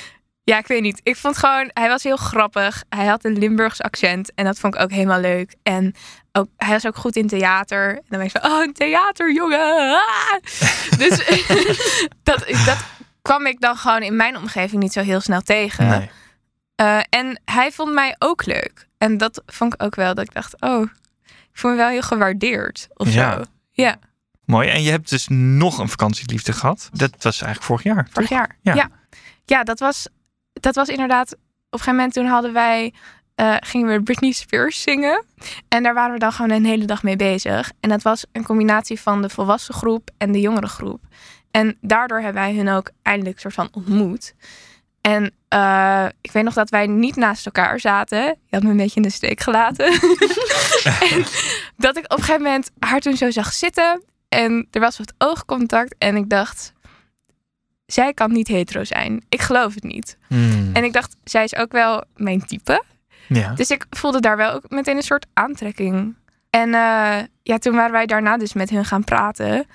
ja, 0.43 0.57
ik 0.57 0.67
weet 0.67 0.81
niet. 0.81 0.99
Ik 1.03 1.15
vond 1.15 1.37
gewoon, 1.37 1.69
hij 1.73 1.87
was 1.87 2.03
heel 2.03 2.17
grappig. 2.17 2.83
Hij 2.89 3.05
had 3.05 3.25
een 3.25 3.37
Limburgs 3.37 3.81
accent 3.81 4.33
en 4.33 4.45
dat 4.45 4.59
vond 4.59 4.75
ik 4.75 4.81
ook 4.81 4.91
helemaal 4.91 5.19
leuk. 5.19 5.55
En 5.63 5.95
ook, 6.31 6.47
hij 6.57 6.69
was 6.73 6.85
ook 6.85 6.95
goed 6.95 7.15
in 7.15 7.27
theater. 7.27 7.89
En 7.89 8.03
dan 8.07 8.19
ben 8.19 8.21
ik 8.27 8.31
van, 8.31 8.51
oh, 8.51 8.63
een 8.63 8.73
theaterjongen. 8.73 9.91
Ah! 9.93 10.39
dus 10.97 11.09
dat, 12.23 12.45
dat 12.65 12.77
kwam 13.21 13.45
ik 13.45 13.61
dan 13.61 13.75
gewoon 13.77 14.01
in 14.01 14.15
mijn 14.15 14.37
omgeving 14.37 14.81
niet 14.81 14.93
zo 14.93 15.01
heel 15.01 15.21
snel 15.21 15.41
tegen. 15.41 15.87
Nee. 15.87 16.09
Eh, 16.75 16.99
en 17.09 17.41
hij 17.45 17.71
vond 17.71 17.93
mij 17.93 18.15
ook 18.19 18.45
leuk. 18.45 18.87
En 18.97 19.17
dat 19.17 19.41
vond 19.45 19.73
ik 19.73 19.83
ook 19.83 19.95
wel 19.95 20.13
dat 20.13 20.25
ik 20.25 20.33
dacht, 20.33 20.61
oh, 20.61 20.81
ik 21.25 21.49
voel 21.53 21.71
me 21.71 21.77
wel 21.77 21.89
heel 21.89 22.01
gewaardeerd 22.01 22.87
of 22.93 23.13
Ja. 23.13 23.35
zo. 23.35 23.43
Ja, 23.71 23.95
Mooi. 24.45 24.69
En 24.69 24.81
je 24.81 24.91
hebt 24.91 25.09
dus 25.09 25.27
nog 25.29 25.77
een 25.77 25.89
vakantieliefde 25.89 26.53
gehad. 26.53 26.89
Dat 26.93 27.11
was 27.11 27.41
eigenlijk 27.41 27.63
vorig 27.63 27.83
jaar. 27.83 28.07
vorig 28.11 28.29
toch? 28.29 28.37
jaar. 28.37 28.57
Ja. 28.61 28.75
Ja, 28.75 28.89
ja. 29.45 29.63
dat, 29.63 29.79
was, 29.79 30.07
dat 30.53 30.75
was 30.75 30.87
inderdaad, 30.87 31.33
op 31.33 31.39
een 31.69 31.79
gegeven 31.79 31.95
moment 31.95 32.13
toen 32.13 32.25
hadden 32.25 32.53
wij, 32.53 32.93
eh, 33.35 33.55
gingen 33.59 33.87
we 33.87 34.03
Britney 34.03 34.31
Spears 34.31 34.81
zingen. 34.81 35.25
En 35.67 35.83
daar 35.83 35.93
waren 35.93 36.13
we 36.13 36.19
dan 36.19 36.31
gewoon 36.31 36.51
een 36.51 36.65
hele 36.65 36.85
dag 36.85 37.03
mee 37.03 37.15
bezig. 37.15 37.71
En 37.79 37.89
dat 37.89 38.01
was 38.01 38.25
een 38.31 38.43
combinatie 38.43 38.99
van 38.99 39.21
de 39.21 39.29
volwassen 39.29 39.73
groep 39.73 40.09
en 40.17 40.31
de 40.31 40.39
jongere 40.39 40.67
groep. 40.67 41.01
En 41.51 41.77
daardoor 41.81 42.19
hebben 42.19 42.41
wij 42.41 42.55
hun 42.55 42.69
ook 42.69 42.91
eindelijk 43.01 43.39
soort 43.39 43.53
van 43.53 43.69
ontmoet. 43.71 44.35
En 45.01 45.33
eh, 45.47 46.05
ik 46.21 46.31
weet 46.31 46.43
nog 46.43 46.53
dat 46.53 46.69
wij 46.69 46.87
niet 46.87 47.15
naast 47.15 47.45
elkaar 47.45 47.79
zaten. 47.79 48.23
Je 48.23 48.35
had 48.49 48.63
me 48.63 48.69
een 48.69 48.77
beetje 48.77 48.95
in 48.95 49.01
de 49.01 49.09
steek 49.09 49.39
gelaten. 49.39 49.85
en 51.11 51.25
dat 51.77 51.97
ik 51.97 52.03
op 52.03 52.17
een 52.17 52.23
gegeven 52.23 52.41
moment 52.41 52.71
haar 52.79 52.99
toen 52.99 53.17
zo 53.17 53.31
zag 53.31 53.53
zitten. 53.53 54.03
En 54.35 54.67
er 54.71 54.79
was 54.79 54.97
wat 54.97 55.13
oogcontact. 55.17 55.95
En 55.97 56.15
ik 56.15 56.29
dacht, 56.29 56.73
zij 57.85 58.13
kan 58.13 58.31
niet 58.31 58.47
hetero 58.47 58.83
zijn. 58.83 59.25
Ik 59.29 59.41
geloof 59.41 59.73
het 59.73 59.83
niet. 59.83 60.17
Hmm. 60.27 60.69
En 60.73 60.83
ik 60.83 60.93
dacht, 60.93 61.15
zij 61.23 61.43
is 61.43 61.55
ook 61.55 61.71
wel 61.71 62.03
mijn 62.15 62.45
type. 62.45 62.83
Ja. 63.27 63.53
Dus 63.53 63.69
ik 63.69 63.85
voelde 63.89 64.19
daar 64.19 64.37
wel 64.37 64.51
ook 64.51 64.69
meteen 64.69 64.95
een 64.95 65.03
soort 65.03 65.25
aantrekking. 65.33 66.15
En 66.49 66.73
eh, 66.73 67.17
ja, 67.43 67.57
toen 67.57 67.75
waren 67.75 67.91
wij 67.91 68.05
daarna 68.05 68.37
dus 68.37 68.53
met 68.53 68.69
hun 68.69 68.85
gaan 68.85 69.03
praten. 69.03 69.65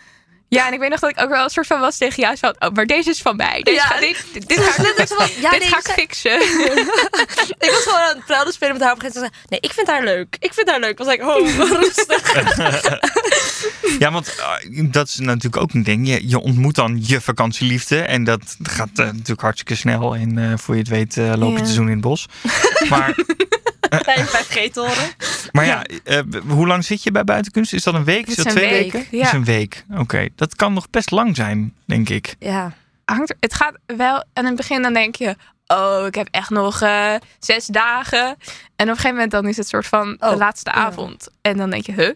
Ja, 0.56 0.66
en 0.66 0.72
ik 0.72 0.78
weet 0.78 0.90
nog 0.90 1.00
dat 1.00 1.10
ik 1.10 1.20
ook 1.22 1.28
wel 1.28 1.44
een 1.44 1.50
soort 1.50 1.66
van 1.66 1.80
was 1.80 1.96
tegen 1.98 2.22
jou. 2.22 2.36
Van, 2.38 2.54
oh, 2.58 2.70
maar 2.70 2.86
deze 2.86 3.10
is 3.10 3.22
van 3.22 3.36
mij. 3.36 3.60
Deze 3.62 3.76
Ja. 3.76 3.82
ga, 3.84 4.00
dit, 4.00 4.24
dit, 4.32 4.48
dit 4.48 4.58
ga, 4.58 4.82
ik, 5.02 5.08
van, 5.08 5.28
ja, 5.40 5.50
dit 5.50 5.60
nee, 5.60 5.68
ga 5.68 5.76
ik 5.78 5.88
fixen. 5.88 6.40
ik 7.66 7.70
was 7.70 7.82
gewoon 7.82 7.98
aan 7.98 8.16
het 8.16 8.24
praten 8.26 8.52
spelen 8.52 8.72
met 8.74 8.82
haar 8.82 8.92
op 8.92 9.02
een 9.02 9.10
gegeven 9.10 9.30
moment. 9.30 9.50
Nee, 9.50 9.60
ik 9.60 9.72
vind 9.72 9.86
haar 9.86 10.04
leuk. 10.04 10.36
Ik 10.38 10.54
vind 10.54 10.70
haar 10.70 10.80
leuk. 10.80 10.90
Ik 10.90 10.98
was 10.98 11.06
like, 11.06 11.26
oh, 11.26 11.56
rustig. 11.80 12.32
Ja, 13.98 14.10
want 14.12 14.34
eh, 14.36 14.84
dat 14.90 15.08
is 15.08 15.16
natuurlijk 15.18 15.62
ook 15.62 15.72
een 15.72 15.82
ding. 15.82 16.08
Je, 16.08 16.28
je 16.28 16.38
ontmoet 16.38 16.74
dan 16.74 16.98
je 17.02 17.20
vakantieliefde. 17.20 18.00
En 18.00 18.24
dat 18.24 18.56
gaat 18.62 18.88
eh, 18.94 19.04
natuurlijk 19.06 19.40
hartstikke 19.40 19.74
snel. 19.74 20.14
En 20.14 20.38
eh, 20.38 20.58
voor 20.58 20.74
je 20.74 20.80
het 20.80 20.90
weet 20.90 21.16
eh, 21.16 21.32
loop 21.36 21.52
je 21.52 21.58
Ja. 21.58 21.64
te 21.64 21.70
zoenen 21.72 21.92
in 21.92 21.98
het 21.98 22.06
bos. 22.06 22.26
Maar, 22.88 23.14
Bij 24.04 24.18
een 24.18 24.26
5G-toren. 24.26 25.08
maar 25.52 25.64
ja, 25.66 25.82
eh, 26.04 26.20
hoe 26.48 26.66
lang 26.66 26.84
zit 26.84 27.02
je 27.02 27.10
bij 27.10 27.24
buitenkunst? 27.24 27.72
Is 27.72 27.82
dat 27.82 27.94
een 27.94 28.04
week? 28.04 28.26
Is 28.26 28.36
Het 28.36 28.44
dat 28.44 28.46
is 28.46 28.52
twee 28.52 28.70
week, 28.70 28.92
weken? 28.92 29.18
ja. 29.18 29.24
is 29.26 29.32
een 29.32 29.44
week. 29.44 29.84
Oké, 29.96 30.28
dat 30.34 30.54
kan 30.56 30.72
nog 30.72 30.90
best 30.90 31.10
lang 31.10 31.36
zijn, 31.36 31.74
denk 31.86 32.08
ik. 32.08 32.34
Ja. 32.38 32.72
Hangt, 33.04 33.30
er- 33.30 33.36
het 33.40 33.54
gaat 33.54 33.74
wel 33.86 34.24
aan 34.32 34.44
het 34.44 34.56
begin, 34.56 34.82
dan 34.82 34.92
denk 34.92 35.14
je... 35.16 35.36
Oh, 35.66 36.06
ik 36.06 36.14
heb 36.14 36.28
echt 36.30 36.50
nog 36.50 36.80
eh, 36.82 37.14
zes 37.38 37.66
dagen. 37.66 38.26
En 38.26 38.34
op 38.76 38.78
een 38.78 38.86
gegeven 38.88 39.10
moment 39.10 39.30
dan 39.30 39.46
is 39.48 39.56
het 39.56 39.68
soort 39.68 39.86
van 39.86 40.16
de 40.18 40.26
Oh, 40.26 40.36
laatste 40.36 40.70
ja. 40.70 40.76
avond. 40.76 41.28
En 41.42 41.56
dan 41.56 41.70
denk 41.70 41.86
je, 41.86 41.92
huh? 41.92 42.10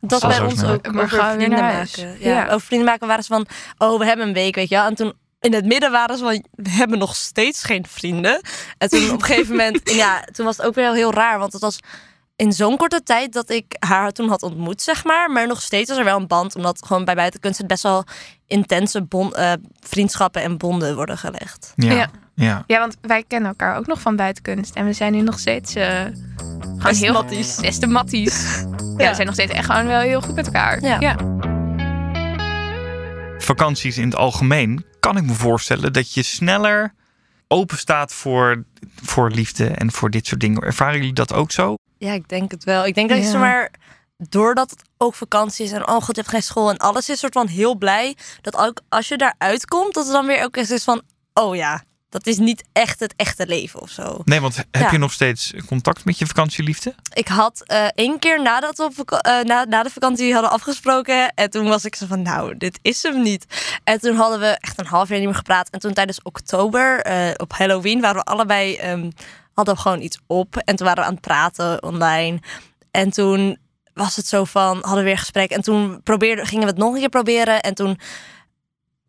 Dat 0.00 0.20
bij 0.20 0.40
ons 0.40 0.64
ook 0.64 0.92
Maar 0.92 1.04
over 1.04 1.18
gaan 1.18 1.34
vrienden 1.34 1.58
maken. 1.58 2.16
Ja. 2.18 2.30
Ja. 2.34 2.44
Over 2.46 2.60
vrienden 2.66 2.88
maken 2.88 3.06
waren 3.06 3.22
ze 3.24 3.32
van, 3.32 3.46
oh, 3.78 3.98
we 3.98 4.04
hebben 4.04 4.26
een 4.26 4.32
week, 4.34 4.54
weet 4.54 4.68
je 4.68 4.74
wel. 4.74 4.86
En 4.86 4.94
toen 4.94 5.12
in 5.42 5.54
het 5.54 5.64
midden 5.64 5.90
waren 5.90 6.18
ze 6.18 6.24
van, 6.24 6.44
we 6.50 6.70
hebben 6.70 6.98
nog 6.98 7.16
steeds 7.16 7.62
geen 7.64 7.86
vrienden. 7.88 8.40
En 8.78 8.88
toen 8.88 9.10
op 9.10 9.20
een 9.20 9.24
gegeven 9.24 9.50
moment, 9.50 9.82
en 9.90 9.94
ja, 9.96 10.20
toen 10.32 10.44
was 10.44 10.56
het 10.56 10.66
ook 10.66 10.74
weer 10.74 10.92
heel 10.92 11.12
raar. 11.12 11.38
Want 11.38 11.52
het 11.52 11.62
was 11.62 11.78
in 12.36 12.52
zo'n 12.52 12.76
korte 12.76 13.02
tijd 13.02 13.32
dat 13.32 13.50
ik 13.50 13.76
haar 13.78 14.12
toen 14.12 14.28
had 14.28 14.42
ontmoet, 14.42 14.82
zeg 14.82 15.04
maar. 15.04 15.30
Maar 15.30 15.46
nog 15.46 15.62
steeds 15.62 15.88
was 15.88 15.98
er 15.98 16.04
wel 16.04 16.20
een 16.20 16.26
band, 16.26 16.56
omdat 16.56 16.86
gewoon 16.86 17.04
bij 17.04 17.14
buitenkunst 17.14 17.58
het 17.58 17.66
best 17.66 17.82
wel 17.82 18.04
intense 18.46 19.02
bon, 19.02 19.34
eh, 19.34 19.52
vriendschappen 19.80 20.42
en 20.42 20.58
bonden 20.58 20.94
worden 20.94 21.18
gelegd. 21.18 21.72
Ja. 21.76 21.92
Ja. 21.92 22.10
ja. 22.34 22.64
Ja, 22.66 22.78
want 22.78 22.96
wij 23.00 23.24
kennen 23.28 23.48
elkaar 23.48 23.76
ook 23.76 23.86
nog 23.86 24.00
van 24.00 24.16
buitenkunst. 24.16 24.74
En 24.74 24.84
we 24.84 24.92
zijn 24.92 25.12
nu 25.12 25.20
nog 25.20 25.38
steeds 25.38 25.74
eh 25.74 26.04
gewoon 26.82 26.82
Beste 26.82 27.04
heel 27.04 27.12
matties. 27.12 27.56
Beste 27.56 27.86
matties. 27.86 28.44
Ja. 28.96 29.08
we 29.08 29.14
zijn 29.14 29.26
nog 29.26 29.34
steeds 29.34 29.52
echt 29.52 29.66
gewoon 29.66 29.86
wel 29.86 30.00
heel 30.00 30.20
goed 30.20 30.34
met 30.34 30.46
elkaar. 30.46 30.82
Ja. 30.82 31.00
ja. 31.00 31.16
Vakanties 33.56 33.98
in 33.98 34.04
het 34.04 34.16
algemeen, 34.16 34.84
kan 35.00 35.16
ik 35.16 35.24
me 35.24 35.34
voorstellen 35.34 35.92
dat 35.92 36.12
je 36.12 36.22
sneller 36.22 36.94
open 37.48 37.78
staat 37.78 38.12
voor, 38.12 38.64
voor 39.02 39.30
liefde 39.30 39.66
en 39.66 39.92
voor 39.92 40.10
dit 40.10 40.26
soort 40.26 40.40
dingen. 40.40 40.62
Ervaren 40.62 40.96
jullie 40.96 41.12
dat 41.12 41.32
ook 41.32 41.50
zo? 41.52 41.74
Ja, 41.98 42.12
ik 42.12 42.28
denk 42.28 42.50
het 42.50 42.64
wel. 42.64 42.86
Ik 42.86 42.94
denk 42.94 43.08
dat 43.08 43.18
je 43.18 43.24
Ja. 43.24 43.30
zomaar, 43.30 43.70
doordat 44.16 44.70
het 44.70 44.82
ook 44.96 45.14
vakantie 45.14 45.64
is 45.64 45.72
en 45.72 45.88
oh 45.88 45.94
god, 45.94 46.06
je 46.06 46.20
hebt 46.20 46.28
geen 46.28 46.42
school 46.42 46.70
en 46.70 46.76
alles 46.76 47.08
is 47.08 47.18
soort 47.18 47.32
van 47.32 47.46
heel 47.46 47.74
blij 47.76 48.16
dat 48.40 48.56
ook 48.56 48.80
als 48.88 49.08
je 49.08 49.16
daaruit 49.16 49.66
komt, 49.66 49.94
dat 49.94 50.04
het 50.04 50.12
dan 50.12 50.26
weer 50.26 50.44
ook 50.44 50.56
eens 50.56 50.70
is 50.70 50.84
van, 50.84 51.02
oh 51.34 51.56
ja, 51.56 51.82
dat 52.12 52.26
is 52.26 52.38
niet 52.38 52.64
echt 52.72 53.00
het 53.00 53.14
echte 53.16 53.46
leven 53.46 53.80
of 53.80 53.90
zo. 53.90 54.20
Nee, 54.24 54.40
want 54.40 54.56
heb 54.56 54.66
Ja. 54.70 54.90
je 54.90 54.98
nog 54.98 55.12
steeds 55.12 55.52
contact 55.66 56.04
met 56.04 56.18
je 56.18 56.26
vakantieliefde? 56.26 56.94
Ik 57.12 57.28
had 57.28 57.62
eh 57.66 57.86
één 57.94 58.18
keer 58.18 58.42
nadat 58.42 58.76
we 58.76 58.84
op 58.84 59.10
eh, 59.12 59.40
na, 59.40 59.64
na 59.64 59.82
de 59.82 59.90
vakantie 59.90 60.32
hadden 60.32 60.50
afgesproken. 60.50 61.32
En 61.34 61.50
toen 61.50 61.68
was 61.68 61.84
ik 61.84 61.94
zo 61.94 62.06
van, 62.06 62.22
nou, 62.22 62.56
dit 62.56 62.78
is 62.82 63.02
hem 63.02 63.22
niet. 63.22 63.46
En 63.84 64.00
toen 64.00 64.16
hadden 64.16 64.40
we 64.40 64.46
echt 64.46 64.78
een 64.78 64.86
half 64.86 65.08
jaar 65.08 65.18
niet 65.18 65.26
meer 65.26 65.36
gepraat. 65.36 65.68
En 65.70 65.80
toen 65.80 65.92
tijdens 65.92 66.22
oktober, 66.22 67.00
eh, 67.00 67.30
op 67.36 67.52
Halloween, 67.52 68.00
waren 68.00 68.16
we 68.24 68.30
allebei, 68.30 68.76
ehm, 68.76 69.10
hadden 69.54 69.74
we 69.74 69.80
gewoon 69.80 70.00
iets 70.00 70.18
op. 70.26 70.56
En 70.56 70.76
toen 70.76 70.86
waren 70.86 71.02
we 71.02 71.08
aan 71.08 71.14
het 71.14 71.22
praten 71.26 71.82
online. 71.82 72.40
En 72.90 73.10
toen 73.10 73.58
was 73.94 74.16
het 74.16 74.26
zo 74.26 74.44
van, 74.44 74.76
hadden 74.80 74.98
we 74.98 75.02
weer 75.02 75.18
gesprek. 75.18 75.50
En 75.50 75.62
toen 75.62 76.00
probeerden, 76.02 76.46
gingen 76.46 76.64
we 76.64 76.70
het 76.70 76.78
nog 76.78 76.92
een 76.94 77.00
keer 77.00 77.08
proberen. 77.08 77.60
En 77.60 77.74
toen 77.74 77.98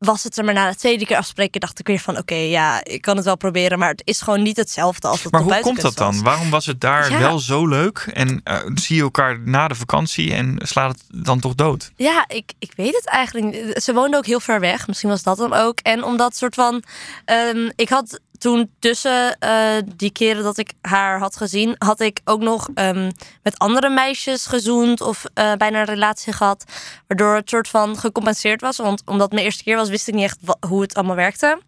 was 0.05 0.23
het 0.23 0.37
er 0.37 0.43
maar 0.45 0.53
na 0.53 0.69
de 0.69 0.75
tweede 0.75 1.05
keer 1.05 1.17
afspreken, 1.17 1.59
dacht 1.61 1.79
ik 1.79 1.87
weer 1.87 1.99
van, 1.99 2.17
oké, 2.17 2.35
ja, 2.35 2.83
ik 2.83 3.01
kan 3.01 3.15
het 3.15 3.25
wel 3.25 3.37
proberen. 3.37 3.79
Maar 3.79 3.89
het 3.89 4.01
is 4.05 4.21
gewoon 4.21 4.41
niet 4.43 4.57
hetzelfde 4.57 5.07
als 5.07 5.23
het 5.23 5.31
Maar 5.31 5.41
hoe 5.41 5.59
komt 5.59 5.81
dat 5.81 5.95
dan? 5.97 6.11
was. 6.13 6.21
Waarom 6.21 6.49
was 6.49 6.65
het 6.65 6.81
daar 6.81 7.11
Ja. 7.11 7.19
wel 7.19 7.39
zo 7.39 7.67
leuk 7.67 8.09
en 8.13 8.41
eh, 8.43 8.59
zie 8.73 8.95
je 8.95 9.01
elkaar 9.01 9.39
na 9.39 9.67
de 9.67 9.75
vakantie 9.75 10.33
en 10.33 10.59
slaat 10.61 10.91
het 10.91 11.25
dan 11.25 11.39
toch 11.39 11.55
dood? 11.55 11.91
Ja, 11.95 12.25
ik, 12.27 12.51
ik 12.59 12.73
weet 12.75 12.95
het 12.95 13.07
eigenlijk 13.07 13.45
niet. 13.65 13.83
Ze 13.83 13.93
woonde 13.93 14.17
ook 14.17 14.25
heel 14.25 14.39
ver 14.39 14.59
weg. 14.59 14.87
Misschien 14.87 15.09
was 15.09 15.23
dat 15.23 15.37
dan 15.37 15.53
ook. 15.53 15.79
En 15.79 16.03
omdat 16.03 16.35
soort 16.35 16.55
van... 16.55 16.83
ehm, 17.25 17.69
ik 17.75 17.89
had 17.89 18.19
toen 18.43 18.71
tussen 18.79 19.39
eh, 19.39 19.77
die 19.95 20.11
keren 20.11 20.43
dat 20.43 20.57
ik 20.57 20.73
haar 20.81 21.19
had 21.19 21.35
gezien... 21.35 21.75
had 21.77 21.99
ik 21.99 22.19
ook 22.23 22.41
nog 22.41 22.69
ehm, 22.73 23.11
met 23.43 23.57
andere 23.57 23.89
meisjes 23.89 24.45
gezoend... 24.45 25.01
of 25.01 25.25
eh, 25.33 25.53
bijna 25.53 25.79
een 25.79 25.85
relatie 25.85 26.33
gehad. 26.33 26.65
Waardoor 27.07 27.35
het 27.35 27.49
soort 27.49 27.67
van 27.67 27.97
gecompenseerd 27.97 28.61
was. 28.61 28.77
Want 28.77 29.01
omdat 29.05 29.21
het 29.21 29.33
mijn 29.33 29.45
eerste 29.45 29.63
keer 29.63 29.75
was, 29.75 29.89
wist 29.89 30.07
ik 30.07 30.13
niet 30.13 30.23
echt 30.23 30.39
hoe 30.67 30.81
het 30.81 30.93
allemaal 30.93 31.15
werkte. 31.15 31.61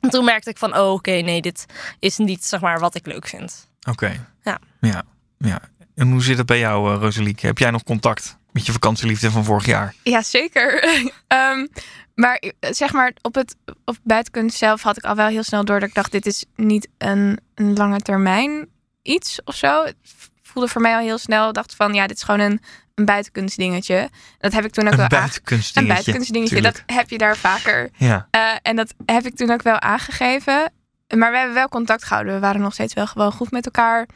En 0.00 0.10
toen 0.10 0.24
merkte 0.24 0.50
ik 0.50 0.58
van, 0.58 0.76
oh 0.76 0.92
oké, 0.92 1.10
nee, 1.10 1.42
dit 1.42 1.66
is 1.98 2.16
niet 2.16 2.44
zeg 2.44 2.60
maar 2.60 2.78
wat 2.78 2.94
ik 2.94 3.06
leuk 3.06 3.26
vind. 3.26 3.68
Oké. 3.88 4.26
Ja. 4.42 4.58
ja. 4.80 5.02
Ja. 5.38 5.60
En 6.00 6.10
hoe 6.10 6.22
zit 6.22 6.36
het 6.38 6.46
bij 6.46 6.58
jou, 6.58 6.94
uh, 6.94 7.00
Rosalieke? 7.00 7.46
Heb 7.46 7.58
jij 7.58 7.70
nog 7.70 7.82
contact 7.82 8.36
met 8.52 8.66
je 8.66 8.72
vakantieliefde 8.72 9.30
van 9.30 9.44
vorig 9.44 9.66
jaar? 9.66 9.94
Ja, 10.02 10.22
zeker. 10.22 10.82
Ehm, 11.26 11.66
maar 12.14 12.36
eh, 12.36 12.50
zeg 12.72 12.92
maar, 12.92 13.12
op 13.22 13.34
het 13.34 13.56
op 13.84 13.96
buitenkunst 14.02 14.56
zelf 14.58 14.82
had 14.82 14.96
ik 14.96 15.04
al 15.04 15.14
wel 15.14 15.26
heel 15.28 15.42
snel 15.42 15.64
door 15.64 15.80
dat 15.80 15.88
ik 15.88 15.94
dacht, 15.94 16.12
dit 16.12 16.26
is 16.26 16.44
niet 16.56 16.88
een, 16.98 17.38
een 17.54 17.72
lange 17.74 18.00
termijn 18.00 18.68
iets 19.02 19.40
of 19.44 19.54
zo. 19.54 19.84
Het 19.84 19.94
voelde 20.42 20.68
voor 20.68 20.80
mij 20.80 20.94
al 20.94 21.00
heel 21.00 21.18
snel, 21.18 21.52
dacht 21.52 21.74
van 21.74 21.94
ja, 21.94 22.06
dit 22.06 22.16
is 22.16 22.22
gewoon 22.22 22.40
een, 22.40 22.60
een 22.94 23.04
buitenkunstdingetje. 23.04 23.96
En 23.96 24.10
dat 24.38 24.52
heb 24.52 24.64
ik 24.64 24.70
toen 24.72 24.84
ook 24.86 24.90
Een 24.92 24.96
wel 24.96 25.06
aange- 25.06 25.14
Een 25.16 25.20
buitenkunstdingetje. 25.20 25.92
buitenkunstdingetje, 25.94 26.54
tuurlijk. 26.54 26.84
dat 26.86 26.96
heb 26.96 27.10
je 27.10 27.18
daar 27.18 27.36
vaker. 27.36 27.90
Ja. 27.96 28.26
Eh, 28.30 28.40
en 28.62 28.76
dat 28.76 28.94
heb 29.06 29.24
ik 29.26 29.36
toen 29.36 29.50
ook 29.50 29.62
wel 29.62 29.80
aangegeven. 29.80 30.72
Maar 31.16 31.30
we 31.30 31.36
hebben 31.36 31.54
wel 31.54 31.68
contact 31.68 32.04
gehouden. 32.04 32.34
We 32.34 32.40
waren 32.40 32.60
nog 32.60 32.72
steeds 32.72 32.94
wel 32.94 33.06
gewoon 33.06 33.32
goed 33.32 33.50
met 33.50 33.64
elkaar. 33.64 34.08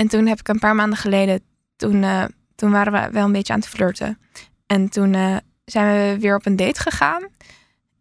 En 0.00 0.08
toen 0.08 0.26
heb 0.26 0.38
ik 0.38 0.48
een 0.48 0.58
paar 0.58 0.74
maanden 0.74 0.98
geleden, 0.98 1.40
toen, 1.76 2.02
eh, 2.02 2.24
toen 2.54 2.70
waren 2.70 2.92
we 2.92 3.10
wel 3.12 3.24
een 3.24 3.32
beetje 3.32 3.52
aan 3.52 3.58
het 3.58 3.68
flirten. 3.68 4.18
En 4.66 4.88
toen 4.88 5.14
eh, 5.14 5.36
zijn 5.64 5.86
we 5.86 6.20
weer 6.20 6.34
op 6.34 6.46
een 6.46 6.56
date 6.56 6.80
gegaan. 6.80 7.22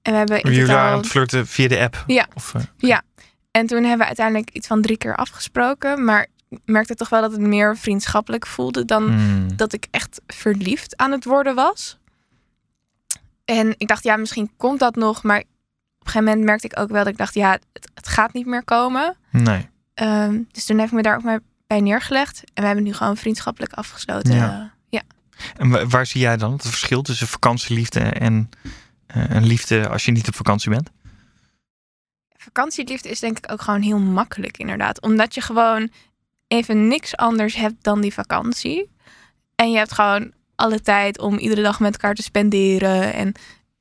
En 0.01 0.11
we 0.11 0.17
hebben 0.17 0.41
in 0.41 0.51
Jullie 0.51 0.67
waren 0.67 0.91
aan 0.91 0.97
het 0.97 1.07
flirten 1.07 1.47
via 1.47 1.67
de 1.67 1.79
app? 1.79 2.03
Ja. 2.07 2.27
Of, 2.35 2.53
eh, 2.79 2.97
En 3.51 3.67
toen 3.67 3.79
hebben 3.79 3.97
we 3.97 4.05
uiteindelijk 4.05 4.49
iets 4.49 4.67
van 4.67 4.81
drie 4.81 4.97
keer 4.97 5.15
afgesproken. 5.15 6.03
Maar 6.03 6.27
ik 6.49 6.59
merkte 6.65 6.95
toch 6.95 7.09
wel 7.09 7.21
dat 7.21 7.31
het 7.31 7.41
meer 7.41 7.77
vriendschappelijk 7.77 8.47
voelde 8.47 8.85
dan 8.85 9.03
hmm. 9.03 9.57
dat 9.57 9.73
ik 9.73 9.87
echt 9.91 10.21
verliefd 10.27 10.97
aan 10.97 11.11
het 11.11 11.25
worden 11.25 11.55
was. 11.55 11.97
En 13.45 13.73
ik 13.77 13.87
dacht, 13.87 14.03
ja, 14.03 14.17
misschien 14.17 14.51
komt 14.57 14.79
dat 14.79 14.95
nog. 14.95 15.23
Maar 15.23 15.39
op 15.39 15.45
een 15.45 16.05
gegeven 16.05 16.23
moment 16.23 16.45
merkte 16.45 16.67
ik 16.67 16.79
ook 16.79 16.89
wel 16.89 17.03
dat 17.03 17.11
ik 17.11 17.17
dacht, 17.17 17.33
ja, 17.33 17.51
het, 17.51 17.89
het 17.93 18.07
gaat 18.07 18.33
niet 18.33 18.45
meer 18.45 18.63
komen. 18.63 19.17
Nee. 19.31 19.69
Ehm, 19.93 20.41
dus 20.51 20.65
toen 20.65 20.77
heb 20.77 20.87
ik 20.87 20.93
me 20.93 21.01
daar 21.01 21.15
ook 21.15 21.23
maar 21.23 21.39
bij 21.69 21.79
neergelegd. 21.81 22.43
En 22.53 22.61
we 22.61 22.65
hebben 22.65 22.83
nu 22.83 22.93
gewoon 22.93 23.17
vriendschappelijk 23.17 23.73
afgesloten. 23.73 24.35
Ja. 24.35 24.73
Ja. 24.89 25.01
En 25.57 25.69
wa- 25.69 25.85
waar 25.87 26.05
zie 26.05 26.21
jij 26.21 26.37
dan 26.37 26.51
het 26.51 26.61
verschil 26.67 27.01
tussen 27.01 27.27
vakantieliefde 27.27 27.99
en 27.99 28.49
eh, 29.05 29.29
een 29.29 29.45
liefde 29.45 29.89
als 29.89 30.05
je 30.05 30.11
niet 30.11 30.27
op 30.27 30.35
vakantie 30.35 30.69
bent? 30.69 30.89
Vakantieliefde 32.37 33.09
is 33.09 33.19
denk 33.19 33.37
ik 33.37 33.51
ook 33.51 33.61
gewoon 33.61 33.81
heel 33.81 33.99
makkelijk 33.99 34.57
inderdaad. 34.57 35.01
Omdat 35.01 35.33
je 35.33 35.41
gewoon 35.41 35.91
even 36.47 36.87
niks 36.87 37.15
anders 37.15 37.55
hebt 37.55 37.83
dan 37.83 38.01
die 38.01 38.13
vakantie. 38.13 38.89
En 39.55 39.71
je 39.71 39.77
hebt 39.77 39.93
gewoon 39.93 40.31
alle 40.55 40.81
tijd 40.81 41.19
om 41.19 41.37
iedere 41.37 41.61
dag 41.61 41.79
met 41.79 41.91
elkaar 41.93 42.15
te 42.15 42.21
spenderen. 42.23 43.13
En 43.13 43.33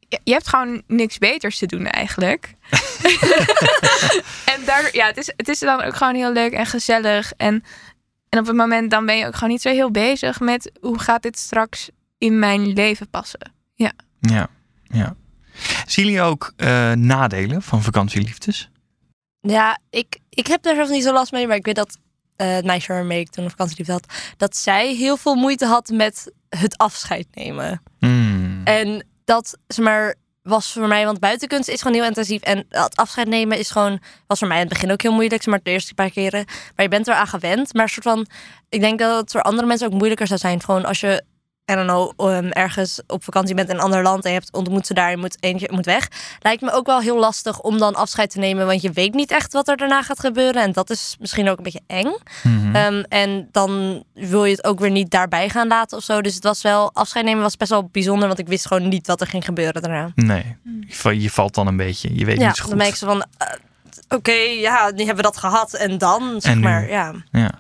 je, 0.09 0.33
hebt 0.33 0.49
gewoon 0.49 0.83
niks 0.87 1.19
beters 1.19 1.59
te 1.59 1.67
doen 1.67 1.87
eigenlijk. 1.87 2.55
en 4.55 4.65
daardoor, 4.65 4.91
ja, 4.93 5.07
het 5.07 5.17
is, 5.17 5.33
het 5.37 5.49
is 5.49 5.59
dan 5.59 5.83
ook 5.83 5.97
gewoon 5.97 6.15
heel 6.15 6.33
leuk 6.33 6.53
en 6.53 6.67
gezellig. 6.67 7.33
En, 7.37 7.65
en 8.29 8.39
op 8.39 8.47
het 8.47 8.57
moment 8.57 8.91
dan 8.91 9.07
ben 9.07 9.17
je 9.17 9.27
ook 9.27 9.35
gewoon 9.35 9.51
niet 9.51 9.63
zo 9.63 9.71
heel 9.71 9.91
bezig 9.91 10.41
met 10.41 10.71
hoe 10.81 10.99
gaat 10.99 11.23
dit 11.23 11.39
straks 11.39 11.91
in 12.19 12.39
mijn 12.39 12.73
leven 12.73 13.11
passen. 13.11 13.53
Ja. 13.75 13.93
ja. 14.21 15.17
Zien 15.87 16.05
jullie 16.05 16.23
ook 16.23 16.53
eh, 16.57 16.93
nadelen 16.93 17.63
van 17.63 17.83
vakantieliefdes? 17.83 18.71
Ja, 19.41 19.79
ik, 19.91 20.19
ik 20.29 20.47
heb 20.47 20.63
daar 20.63 20.75
zelf 20.75 20.89
niet 20.89 21.03
zo 21.03 21.13
last 21.13 21.33
mee, 21.33 21.47
maar 21.47 21.57
ik 21.57 21.65
weet 21.65 21.75
dat 21.75 21.99
eh 22.37 22.55
het 22.55 22.65
meisje 22.65 22.93
waarmee 22.93 23.21
ik 23.21 23.31
toen 23.31 23.45
een 23.45 23.51
vakantieliefde 23.51 23.93
had, 23.93 24.07
dat 24.37 24.57
zij 24.57 24.95
heel 24.95 25.17
veel 25.17 25.35
moeite 25.35 25.67
had 25.67 25.89
met 25.89 26.33
het 26.49 26.77
afscheid 26.77 27.27
nemen. 27.35 27.83
Hmm. 27.99 28.61
En 28.65 29.07
dat, 29.29 29.59
zeg 29.67 29.85
maar, 29.85 30.15
was 30.43 30.73
voor 30.73 30.89
mij, 30.89 31.05
want 31.05 31.21
buitenkunst 31.21 31.69
is 31.69 31.83
gewoon 31.83 31.97
heel 31.97 32.07
intensief. 32.07 32.43
En 32.43 32.67
het 32.69 32.97
afscheid 32.97 33.29
nemen 33.29 33.59
is 33.59 33.71
gewoon, 33.71 34.01
was 34.27 34.39
voor 34.39 34.49
mij 34.49 34.57
in 34.57 34.65
het 34.65 34.73
begin 34.73 34.93
ook 34.93 35.03
heel 35.03 35.13
moeilijk, 35.13 35.43
zeg 35.43 35.55
maar 35.55 35.63
de 35.63 35.71
eerste 35.71 35.95
paar 35.95 36.11
keren. 36.11 36.45
Maar 36.47 36.85
je 36.85 36.89
bent 36.89 37.09
eraan 37.09 37.27
gewend. 37.27 37.75
Maar 37.75 37.89
soort 37.89 38.05
van, 38.05 38.27
ik 38.69 38.81
denk 38.81 38.99
dat 38.99 39.21
het 39.21 39.31
voor 39.31 39.43
andere 39.43 39.67
mensen 39.67 39.87
ook 39.87 39.93
moeilijker 39.93 40.27
zou 40.27 40.39
zijn. 40.39 40.63
Gewoon 40.63 40.85
als 40.85 41.01
je, 41.01 41.23
I 41.71 41.75
don't 41.75 41.87
know, 41.87 42.31
um, 42.31 42.51
ergens 42.51 43.01
op 43.07 43.25
vakantie 43.25 43.55
bent 43.55 43.69
in 43.69 43.75
een 43.75 43.81
ander 43.83 44.03
land 44.03 44.25
en 44.25 44.31
je 44.33 44.37
hebt 44.39 44.53
ontmoet 44.53 44.87
ze 44.87 44.95
daar, 44.95 45.11
je 45.11 45.17
moet 45.17 45.37
eentje 45.41 45.67
je 45.71 45.75
moet 45.77 45.85
weg. 45.85 46.09
Lijkt 46.41 46.63
me 46.63 46.73
ook 46.73 46.87
wel 46.87 47.01
heel 47.01 47.19
lastig 47.19 47.61
om 47.61 47.79
dan 47.79 47.95
afscheid 47.95 48.31
te 48.31 48.39
nemen, 48.39 48.67
want 48.67 48.83
je 48.83 48.91
weet 48.91 49.15
niet 49.15 49.31
echt 49.31 49.53
wat 49.53 49.69
er 49.69 49.77
daarna 49.77 50.03
gaat 50.03 50.21
gebeuren. 50.21 50.63
En 50.63 50.73
dat 50.73 50.91
is 50.91 51.17
misschien 51.21 51.49
ook 51.49 51.57
een 51.57 51.63
beetje 51.63 51.81
eng. 51.87 52.15
Mhm. 52.43 52.75
Ehm, 52.77 53.03
en 53.09 53.49
dan 53.53 54.03
wil 54.15 54.45
je 54.45 54.51
het 54.55 54.65
ook 54.65 54.79
weer 54.79 54.91
niet 54.91 55.11
daarbij 55.11 55.49
gaan 55.49 55.69
laten 55.69 55.97
of 55.99 56.05
zo. 56.05 56.21
Dus 56.23 56.35
het 56.35 56.45
was 56.45 56.63
wel, 56.63 56.91
afscheid 56.95 57.25
nemen 57.25 57.43
was 57.43 57.57
best 57.57 57.71
wel 57.71 57.89
bijzonder, 57.93 58.27
want 58.27 58.39
ik 58.41 58.49
wist 58.49 58.67
gewoon 58.67 58.89
niet 58.89 59.07
wat 59.07 59.21
er 59.21 59.27
ging 59.27 59.45
gebeuren 59.45 59.83
daarna. 59.83 60.11
nee, 60.15 60.57
je, 60.87 60.95
va- 60.95 61.11
je 61.11 61.31
valt 61.31 61.55
dan 61.55 61.67
een 61.67 61.77
beetje. 61.77 62.15
Je 62.15 62.25
weet 62.25 62.39
Ja, 62.39 62.47
niet 62.47 62.57
zo 62.57 62.69
dan 62.69 62.79
goed. 62.79 62.89
ik 62.89 62.95
zo 62.95 63.07
van, 63.07 63.25
eh, 63.39 63.47
oké, 64.09 64.33
ja, 64.61 64.91
nu 64.91 64.99
hebben 64.99 65.17
we 65.17 65.23
dat 65.23 65.37
gehad. 65.37 65.73
En 65.75 65.99
dan, 65.99 66.41
zeg 66.41 66.53
En 66.53 66.61
maar, 66.61 66.89
ja. 66.89 67.13
Ja. 67.31 67.51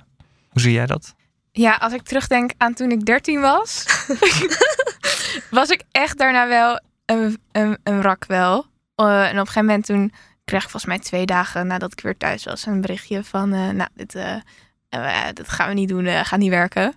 Hoe 0.52 0.60
zie 0.62 0.72
jij 0.72 0.86
dat? 0.86 1.14
Ja, 1.58 1.74
als 1.74 1.92
ik 1.92 2.02
terugdenk 2.02 2.50
aan 2.56 2.74
toen 2.74 2.90
ik 2.90 3.04
13 3.06 3.40
was, 3.40 3.84
was 5.50 5.68
ik 5.68 5.82
echt 5.90 6.18
daarna 6.18 6.48
wel 6.48 6.80
een, 7.06 7.38
een, 7.52 7.78
een 7.82 7.98
wrak 8.00 8.24
wel. 8.26 8.66
Eh, 8.94 9.22
en 9.24 9.30
op 9.30 9.36
een 9.36 9.46
gegeven 9.46 9.64
moment 9.64 9.86
toen 9.86 10.12
kreeg 10.44 10.62
ik 10.64 10.70
volgens 10.70 10.92
mij 10.92 10.98
twee 10.98 11.26
dagen 11.26 11.66
nadat 11.66 11.92
ik 11.92 12.00
weer 12.00 12.16
thuis 12.16 12.44
was 12.44 12.66
een 12.66 12.80
berichtje 12.80 13.24
van, 13.24 13.52
eh, 13.52 13.68
nou, 13.68 13.88
dit, 13.94 14.12
dit 15.34 15.48
gaan 15.48 15.68
we 15.68 15.74
niet 15.74 15.88
doen, 15.88 16.06
eh, 16.06 16.24
gaat 16.24 16.38
niet 16.38 16.50
werken. 16.50 16.94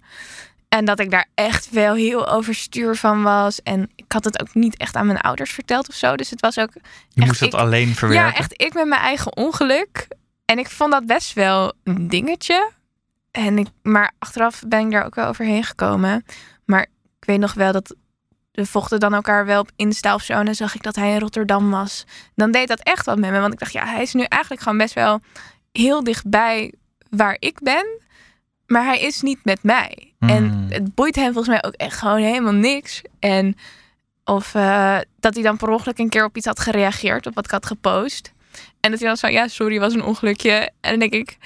En 0.69 0.85
dat 0.85 0.99
ik 0.99 1.11
daar 1.11 1.27
echt 1.33 1.69
wel 1.69 1.93
heel 1.93 2.27
overstuur 2.27 2.95
van 2.95 3.23
was. 3.23 3.61
En 3.61 3.89
ik 3.95 4.11
had 4.11 4.23
het 4.23 4.41
ook 4.41 4.53
niet 4.53 4.77
echt 4.77 4.95
aan 4.95 5.05
mijn 5.05 5.21
ouders 5.21 5.51
verteld 5.51 5.89
of 5.89 5.95
zo. 5.95 6.15
Dus 6.15 6.29
het 6.29 6.41
was 6.41 6.57
ook 6.59 6.73
Je 6.73 6.79
Echt, 7.15 7.27
moest 7.27 7.39
dat 7.39 7.53
ik- 7.53 7.59
alleen 7.59 7.95
verwerken. 7.95 8.27
ja, 8.31 8.35
echt 8.35 8.61
ik 8.61 8.73
met 8.73 8.87
mijn 8.87 9.01
eigen 9.01 9.35
ongeluk. 9.37 10.07
En 10.45 10.59
ik 10.59 10.69
vond 10.69 10.91
dat 10.91 11.05
best 11.05 11.33
wel 11.33 11.73
een 11.83 12.07
dingetje. 12.07 12.71
En 13.31 13.57
ik, 13.57 13.67
maar 13.81 14.11
achteraf 14.19 14.63
ben 14.67 14.85
ik 14.85 14.91
daar 14.91 15.05
ook 15.05 15.15
wel 15.15 15.27
overheen 15.27 15.63
gekomen. 15.63 16.25
Maar 16.65 16.81
ik 17.19 17.25
weet 17.25 17.39
nog 17.39 17.53
wel 17.53 17.71
dat 17.71 17.95
we 18.51 18.65
vochten 18.65 18.99
dan 18.99 19.13
elkaar 19.13 19.45
wel 19.45 19.59
op 19.59 19.71
Insta 19.75 20.13
of 20.13 20.21
zo. 20.21 20.33
En 20.33 20.45
dan 20.45 20.55
zag 20.55 20.75
ik 20.75 20.83
dat 20.83 20.95
hij 20.95 21.13
in 21.13 21.19
Rotterdam 21.19 21.69
was. 21.69 22.05
Dan 22.35 22.51
deed 22.51 22.67
dat 22.67 22.79
echt 22.79 23.05
wat 23.05 23.17
met 23.17 23.31
me. 23.31 23.39
Want 23.39 23.53
ik 23.53 23.59
dacht, 23.59 23.71
ja, 23.71 23.85
hij 23.85 24.01
is 24.01 24.13
nu 24.13 24.23
eigenlijk 24.23 24.61
gewoon 24.61 24.77
best 24.77 24.93
wel 24.93 25.21
heel 25.71 26.03
dichtbij 26.03 26.73
waar 27.09 27.35
ik 27.39 27.59
ben. 27.61 27.99
Maar 28.67 28.85
hij 28.85 28.99
is 28.99 29.21
niet 29.21 29.39
met 29.43 29.63
mij. 29.63 30.13
Hmm. 30.19 30.29
En 30.29 30.67
het 30.69 30.95
boeit 30.95 31.15
hem 31.15 31.33
volgens 31.33 31.47
mij 31.47 31.63
ook 31.63 31.73
echt 31.73 31.97
gewoon 31.97 32.21
helemaal 32.21 32.53
niks. 32.53 33.01
En 33.19 33.55
of 34.25 34.55
eh, 34.55 34.97
dat 35.19 35.33
hij 35.33 35.43
dan 35.43 35.57
per 35.57 35.69
ongeluk 35.69 35.97
een 35.97 36.09
keer 36.09 36.25
op 36.25 36.37
iets 36.37 36.45
had 36.45 36.59
gereageerd, 36.59 37.27
op 37.27 37.35
wat 37.35 37.45
ik 37.45 37.51
had 37.51 37.65
gepost. 37.65 38.31
En 38.79 38.91
dat 38.91 38.99
hij 38.99 39.07
dan 39.07 39.17
zo, 39.17 39.27
ja, 39.27 39.47
sorry, 39.47 39.79
was 39.79 39.93
een 39.93 40.03
ongelukje. 40.03 40.71
En 40.81 40.89
dan 40.89 40.99
denk 40.99 41.13
ik, 41.13 41.37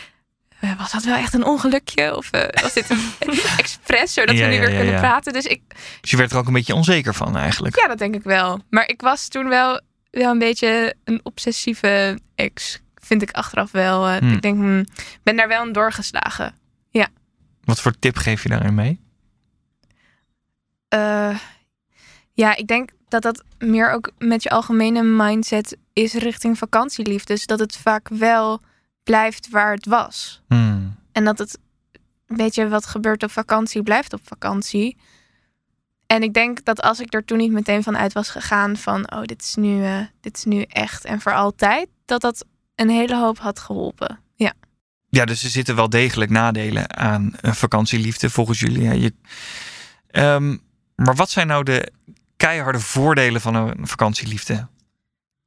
was 0.77 0.91
dat 0.91 1.03
wel 1.03 1.15
echt 1.15 1.33
een 1.33 1.43
ongelukje? 1.45 2.15
Of 2.17 2.31
eh, 2.31 2.61
was 2.61 2.73
dit 2.73 2.89
een 2.89 2.99
expres, 3.57 4.13
zodat 4.13 4.35
Ja, 4.37 4.41
we 4.41 4.47
nu 4.47 4.53
ja, 4.53 4.59
weer 4.59 4.69
ja, 4.69 4.75
kunnen 4.75 4.93
ja. 4.93 4.99
praten? 4.99 5.33
Dus 5.33 5.45
ik, 5.45 5.61
Dus 6.01 6.11
je 6.11 6.17
werd 6.17 6.31
er 6.31 6.37
ook 6.37 6.47
een 6.47 6.53
beetje 6.53 6.75
onzeker 6.75 7.13
van 7.13 7.37
eigenlijk. 7.37 7.75
ja, 7.79 7.87
dat 7.87 7.97
denk 7.97 8.15
ik 8.15 8.23
wel. 8.23 8.59
Maar 8.69 8.87
ik 8.87 9.01
was 9.01 9.27
toen 9.27 9.47
wel, 9.49 9.81
wel 10.11 10.31
een 10.31 10.39
beetje 10.39 10.95
een 11.03 11.19
obsessieve 11.23 12.19
ex. 12.35 12.81
Vind 12.95 13.21
ik 13.21 13.31
achteraf 13.31 13.71
wel. 13.71 14.07
eh, 14.07 14.17
Hmm. 14.17 14.33
Ik 14.33 14.41
denk, 14.41 14.55
hmm, 14.57 14.85
ben 15.23 15.35
daar 15.35 15.47
wel 15.47 15.65
in 15.65 15.71
doorgeslagen. 15.73 16.63
Wat 17.63 17.81
voor 17.81 17.99
tip 17.99 18.17
geef 18.17 18.43
je 18.43 18.49
daarin 18.49 18.75
mee? 18.75 18.99
Eh, 20.87 21.37
ja, 22.33 22.55
ik 22.55 22.67
denk 22.67 22.89
dat 23.07 23.21
dat 23.21 23.43
meer 23.57 23.91
ook 23.91 24.11
met 24.17 24.43
je 24.43 24.49
algemene 24.49 25.03
mindset 25.03 25.77
is 25.93 26.13
richting 26.13 26.57
vakantieliefdes. 26.57 27.45
Dat 27.45 27.59
het 27.59 27.77
vaak 27.77 28.09
wel 28.09 28.61
blijft 29.05 29.49
waar 29.49 29.73
het 29.73 29.85
was. 29.85 30.41
Hmm. 30.47 30.95
En 31.11 31.23
dat 31.23 31.37
het, 31.37 31.59
weet 32.25 32.55
je, 32.55 32.67
wat 32.67 32.85
gebeurt 32.85 33.23
op 33.23 33.31
vakantie, 33.31 33.83
blijft 33.83 34.13
op 34.13 34.21
vakantie. 34.23 34.97
En 36.07 36.23
ik 36.23 36.33
denk 36.33 36.65
dat 36.65 36.81
als 36.81 36.99
ik 36.99 37.13
er 37.13 37.25
toen 37.25 37.37
niet 37.37 37.51
meteen 37.51 37.83
van 37.83 37.97
uit 37.97 38.13
was 38.13 38.29
gegaan 38.29 38.77
van, 38.77 39.11
oh, 39.11 39.23
dit 39.23 39.41
is 39.41 39.55
nu, 39.55 39.83
eh, 39.83 39.99
dit 40.21 40.37
is 40.37 40.43
nu 40.43 40.61
echt 40.61 41.05
en 41.05 41.21
voor 41.21 41.33
altijd, 41.33 41.87
dat 42.05 42.21
dat 42.21 42.45
een 42.75 42.89
hele 42.89 43.17
hoop 43.17 43.39
had 43.39 43.59
geholpen. 43.59 44.19
Ja. 44.35 44.53
Ja, 45.09 45.25
dus 45.25 45.43
er 45.43 45.49
zitten 45.49 45.75
wel 45.75 45.89
degelijk 45.89 46.31
nadelen 46.31 46.97
aan 46.97 47.33
een 47.41 47.55
vakantieliefde 47.55 48.29
volgens 48.29 48.59
jullie. 48.59 48.81
Ja, 48.81 48.91
je, 48.91 49.13
Ehm, 50.15 50.57
maar 50.95 51.15
wat 51.15 51.29
zijn 51.29 51.47
nou 51.47 51.63
de 51.63 51.91
keiharde 52.37 52.79
voordelen 52.79 53.41
van 53.41 53.55
een 53.55 53.87
vakantieliefde? 53.87 54.67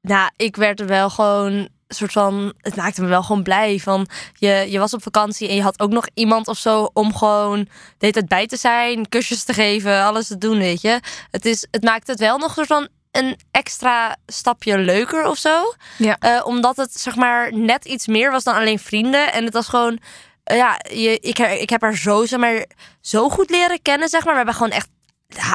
Nou, 0.00 0.30
ik 0.36 0.56
werd 0.56 0.80
er 0.80 0.86
wel 0.86 1.10
gewoon 1.10 1.68
soort 1.88 2.12
van. 2.12 2.52
Het 2.60 2.76
maakte 2.76 3.00
me 3.02 3.08
wel 3.08 3.22
gewoon 3.22 3.42
blij. 3.42 3.78
Van 3.78 4.06
je, 4.34 4.66
je 4.68 4.78
was 4.78 4.94
op 4.94 5.02
vakantie 5.02 5.48
en 5.48 5.54
je 5.54 5.62
had 5.62 5.80
ook 5.80 5.90
nog 5.90 6.06
iemand 6.14 6.48
of 6.48 6.58
zo 6.58 6.90
om 6.92 7.14
gewoon 7.14 7.58
de 7.58 7.68
hele 7.98 8.12
tijd 8.12 8.28
bij 8.28 8.46
te 8.46 8.56
zijn, 8.56 9.08
kusjes 9.08 9.44
te 9.44 9.52
geven, 9.52 10.02
alles 10.02 10.26
te 10.26 10.38
doen, 10.38 10.58
weet 10.58 10.80
je. 10.80 11.00
Het, 11.30 11.44
is, 11.44 11.66
het 11.70 11.82
maakt 11.82 12.06
het 12.06 12.18
wel 12.20 12.38
nog 12.38 12.48
een 12.48 12.54
soort 12.54 12.66
van 12.68 12.88
een 13.10 13.36
extra 13.50 14.16
stapje 14.26 14.78
leuker 14.78 15.26
of 15.26 15.38
zo. 15.38 15.74
Ja. 15.98 16.16
Eh, 16.18 16.46
omdat 16.46 16.76
het 16.76 17.00
zeg 17.00 17.16
maar 17.16 17.52
net 17.54 17.84
iets 17.84 18.06
meer 18.06 18.30
was 18.30 18.44
dan 18.44 18.54
alleen 18.54 18.78
vrienden. 18.78 19.32
En 19.32 19.44
het 19.44 19.52
was 19.54 19.68
gewoon. 19.68 19.98
eh, 20.44 20.56
ja, 20.56 20.80
je, 20.90 21.18
ik, 21.20 21.38
ik 21.38 21.70
heb 21.70 21.80
haar 21.80 21.96
zo, 21.96 22.26
zeg 22.26 22.38
maar, 22.40 22.64
zo 23.00 23.28
goed 23.28 23.50
leren 23.50 23.82
kennen, 23.82 24.08
zeg 24.08 24.20
maar. 24.24 24.30
We 24.30 24.36
hebben 24.36 24.54
gewoon 24.54 24.72
echt 24.72 24.88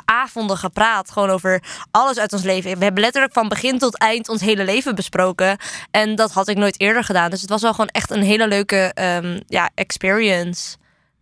avonden 0.06 0.58
gepraat. 0.58 1.12
Gewoon 1.12 1.30
over 1.30 1.64
alles 1.92 2.18
uit 2.20 2.34
ons 2.34 2.44
leven. 2.44 2.78
We 2.78 2.84
hebben 2.84 3.04
letterlijk 3.04 3.34
van 3.34 3.48
begin 3.50 3.78
tot 3.78 3.98
eind 3.98 4.30
ons 4.30 4.42
hele 4.42 4.64
leven 4.64 4.96
besproken. 4.96 5.58
En 5.92 6.16
dat 6.16 6.32
had 6.32 6.48
ik 6.48 6.58
nooit 6.58 6.80
eerder 6.80 7.04
gedaan. 7.04 7.30
Dus 7.30 7.42
het 7.42 7.50
was 7.50 7.62
wel 7.62 7.72
gewoon 7.72 7.88
echt 7.88 8.10
een 8.10 8.22
hele 8.24 8.48
leuke 8.48 8.92
ehm, 8.94 9.40
ja, 9.48 9.70
experience. 9.76 10.78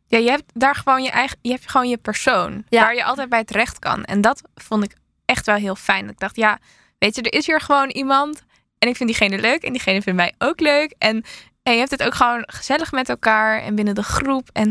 Ja, 0.08 0.18
je 0.18 0.30
hebt 0.30 0.52
daar 0.54 0.76
gewoon 0.76 1.04
je 1.04 1.10
eigen, 1.10 1.38
je 1.42 1.52
hebt 1.52 1.70
gewoon 1.72 1.90
je 1.90 1.98
persoon 1.98 2.64
Ja. 2.70 2.82
waar 2.82 2.96
je 2.96 3.04
altijd 3.04 3.30
bij 3.30 3.44
terecht 3.44 3.80
kan. 3.80 4.04
En 4.06 4.22
dat 4.22 4.42
vond 4.56 4.84
ik 4.84 4.94
echt 5.26 5.46
wel 5.46 5.56
heel 5.56 5.76
fijn. 5.76 6.10
Ik 6.10 6.20
dacht, 6.20 6.36
ja, 6.36 6.58
weet 6.98 7.16
je, 7.16 7.22
er 7.22 7.34
is 7.34 7.46
hier 7.46 7.62
gewoon 7.62 7.90
iemand 7.90 8.44
en 8.80 8.90
ik 8.90 8.96
vind 8.96 9.10
diegene 9.10 9.38
leuk 9.40 9.64
en 9.64 9.72
diegene 9.72 10.02
vindt 10.02 10.20
mij 10.20 10.34
ook 10.38 10.60
leuk. 10.60 10.96
En, 10.98 11.24
en 11.64 11.74
je 11.74 11.80
hebt 11.80 11.92
het 11.92 12.04
ook 12.04 12.16
gewoon 12.16 12.44
gezellig 12.48 12.92
met 12.92 13.10
elkaar 13.10 13.62
en 13.62 13.76
binnen 13.76 13.96
de 13.96 14.04
groep. 14.04 14.50
En 14.54 14.68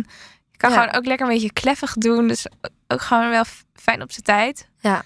je 0.50 0.56
kan 0.56 0.70
Ja. 0.70 0.80
gewoon 0.80 0.94
ook 0.94 1.06
lekker 1.06 1.26
een 1.26 1.32
beetje 1.32 1.52
kleffig 1.52 1.94
doen. 1.94 2.28
Dus 2.28 2.46
ook 2.90 3.00
gewoon 3.02 3.30
wel 3.30 3.44
fijn 3.74 4.02
op 4.02 4.10
zijn 4.12 4.22
tijd. 4.24 4.68
Ja. 4.80 5.02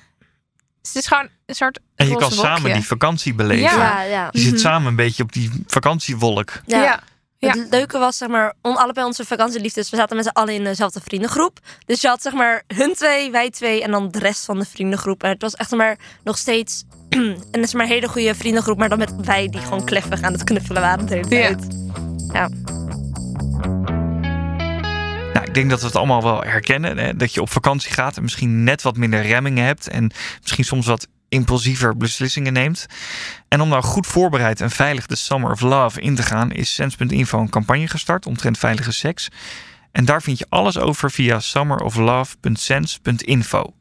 Dus 0.80 0.92
het 0.94 1.02
is 1.02 1.06
gewoon 1.08 1.28
een 1.46 1.54
soort 1.54 1.78
En 1.96 2.06
je 2.08 2.12
kan 2.16 2.20
wolkje. 2.20 2.36
samen 2.46 2.72
die 2.72 2.84
vakantie 2.86 3.34
beleven. 3.34 3.62
Ja. 3.62 3.74
Ja, 3.76 4.02
ja. 4.02 4.28
Je 4.30 4.38
zit 4.40 4.50
Mhm. 4.52 4.60
samen 4.60 4.86
een 4.88 4.96
beetje 4.96 5.22
op 5.22 5.32
die 5.32 5.50
vakantiewolk. 5.66 6.52
ja. 6.66 6.82
Ja. 6.82 7.00
Ja. 7.38 7.50
Het 7.50 7.66
leuke 7.70 7.98
was, 7.98 8.16
zeg 8.16 8.28
maar, 8.28 8.54
on, 8.62 8.76
allebei 8.76 9.06
onze 9.06 9.24
vakantieliefdes. 9.24 9.90
We 9.90 9.96
zaten 9.96 10.16
met 10.16 10.24
z'n 10.24 10.30
allen 10.30 10.54
in 10.54 10.64
dezelfde 10.64 11.00
vriendengroep. 11.04 11.58
Dus 11.86 12.00
je 12.00 12.08
had, 12.08 12.22
zeg 12.22 12.32
maar, 12.32 12.62
hun 12.66 12.94
twee, 12.94 13.30
wij 13.30 13.50
twee 13.50 13.82
en 13.82 13.90
dan 13.90 14.10
de 14.10 14.18
rest 14.18 14.44
van 14.44 14.58
de 14.58 14.64
vriendengroep. 14.64 15.22
En 15.22 15.30
het 15.30 15.42
was 15.42 15.54
echt, 15.54 15.68
zeg 15.68 15.78
maar, 15.78 15.98
nog 16.22 16.38
steeds 16.38 16.84
een, 17.08 17.38
zeg 17.50 17.72
maar, 17.72 17.86
hele 17.86 18.08
goede 18.08 18.34
vriendengroep. 18.34 18.78
Maar 18.78 18.88
dan 18.88 18.98
met 18.98 19.14
wij 19.16 19.48
die 19.48 19.60
gewoon 19.60 19.84
kleffig 19.84 20.22
aan 20.22 20.32
het 20.32 20.44
knuffelen 20.44 20.82
waren 20.82 21.06
de 21.06 21.14
hele 21.14 21.28
Ja. 21.36 21.46
tijd. 21.54 21.66
Ja. 22.32 22.48
Ik 25.54 25.60
denk 25.60 25.72
dat 25.72 25.80
we 25.80 25.86
het 25.86 25.96
allemaal 25.96 26.22
wel 26.22 26.42
herkennen. 26.42 26.98
Hè? 26.98 27.16
Dat 27.16 27.34
je 27.34 27.40
op 27.40 27.50
vakantie 27.50 27.92
gaat 27.92 28.16
en 28.16 28.22
misschien 28.22 28.64
net 28.64 28.82
wat 28.82 28.96
minder 28.96 29.22
remmingen 29.22 29.64
hebt. 29.64 29.88
En 29.88 30.10
misschien 30.40 30.64
soms 30.64 30.86
wat 30.86 31.08
impulsiever 31.28 31.96
beslissingen 31.96 32.52
neemt. 32.52 32.86
En 33.48 33.60
om 33.60 33.68
nou 33.68 33.82
goed 33.82 34.06
voorbereid 34.06 34.60
en 34.60 34.70
veilig 34.70 35.06
de 35.06 35.16
Summer 35.16 35.50
of 35.50 35.60
Love 35.60 36.00
in 36.00 36.14
te 36.14 36.22
gaan, 36.22 36.52
is 36.52 36.74
Sense.info 36.74 37.38
een 37.38 37.50
campagne 37.50 37.88
gestart 37.88 38.26
omtrent 38.26 38.58
veilige 38.58 38.92
seks. 38.92 39.28
En 39.92 40.04
daar 40.04 40.22
vind 40.22 40.38
je 40.38 40.46
alles 40.48 40.78
over 40.78 41.10
via 41.10 41.40
summeroflove.sense.info. 41.40 43.74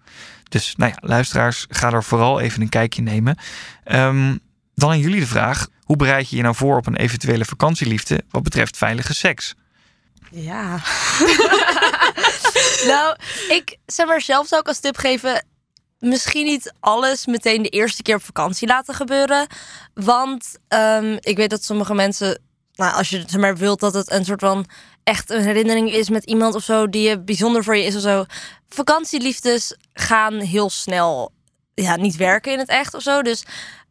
Dus 0.49 0.75
nou 0.75 0.91
ja, 0.91 0.97
luisteraars, 1.07 1.65
ga 1.69 1.91
er 1.91 2.03
vooral 2.03 2.39
even 2.39 2.61
een 2.61 2.69
kijkje 2.69 3.01
nemen. 3.01 3.37
Ehm, 3.83 4.37
dan 4.75 4.89
aan 4.89 4.99
jullie 4.99 5.19
de 5.19 5.27
vraag: 5.27 5.67
hoe 5.83 5.95
bereid 5.95 6.29
je 6.29 6.35
je 6.35 6.41
nou 6.41 6.55
voor 6.55 6.77
op 6.77 6.87
een 6.87 6.95
eventuele 6.95 7.45
vakantieliefde 7.45 8.23
wat 8.29 8.43
betreft 8.43 8.77
veilige 8.77 9.13
seks? 9.13 9.55
Ja. 10.35 10.71
nou, 12.91 13.15
ik 13.49 13.77
zeg 13.85 14.05
maar 14.05 14.21
zelf 14.21 14.47
zou 14.47 14.61
ik 14.61 14.67
als 14.67 14.79
tip 14.79 14.97
geven. 14.97 15.45
Misschien 15.99 16.45
niet 16.45 16.73
alles 16.79 17.25
meteen 17.25 17.61
de 17.61 17.69
eerste 17.69 18.01
keer 18.01 18.15
op 18.15 18.23
vakantie 18.23 18.67
laten 18.67 18.93
gebeuren. 18.93 19.47
Want 19.93 20.57
ehm, 20.67 21.17
ik 21.19 21.37
weet 21.37 21.49
dat 21.49 21.63
sommige 21.63 21.93
mensen. 21.93 22.41
Nou, 22.73 22.95
als 22.95 23.09
je 23.09 23.23
zeg 23.27 23.41
maar 23.41 23.57
wilt 23.57 23.79
dat 23.79 23.93
het 23.93 24.11
een 24.11 24.25
soort 24.25 24.39
van 24.39 24.65
echt 25.03 25.29
een 25.29 25.41
herinnering 25.41 25.91
is 25.91 26.09
met 26.09 26.23
iemand 26.23 26.55
of 26.55 26.63
zo 26.63 26.89
die 26.89 27.19
bijzonder 27.19 27.63
voor 27.63 27.77
je 27.77 27.83
is 27.83 27.95
of 27.95 28.01
zo. 28.01 28.25
Vakantieliefdes 28.69 29.77
gaan 29.93 30.39
heel 30.39 30.69
snel 30.69 31.31
ja, 31.73 31.95
niet 31.95 32.15
werken 32.15 32.51
in 32.51 32.59
het 32.59 32.69
echt 32.69 32.93
of 32.93 33.01
zo. 33.01 33.21
Dus 33.21 33.43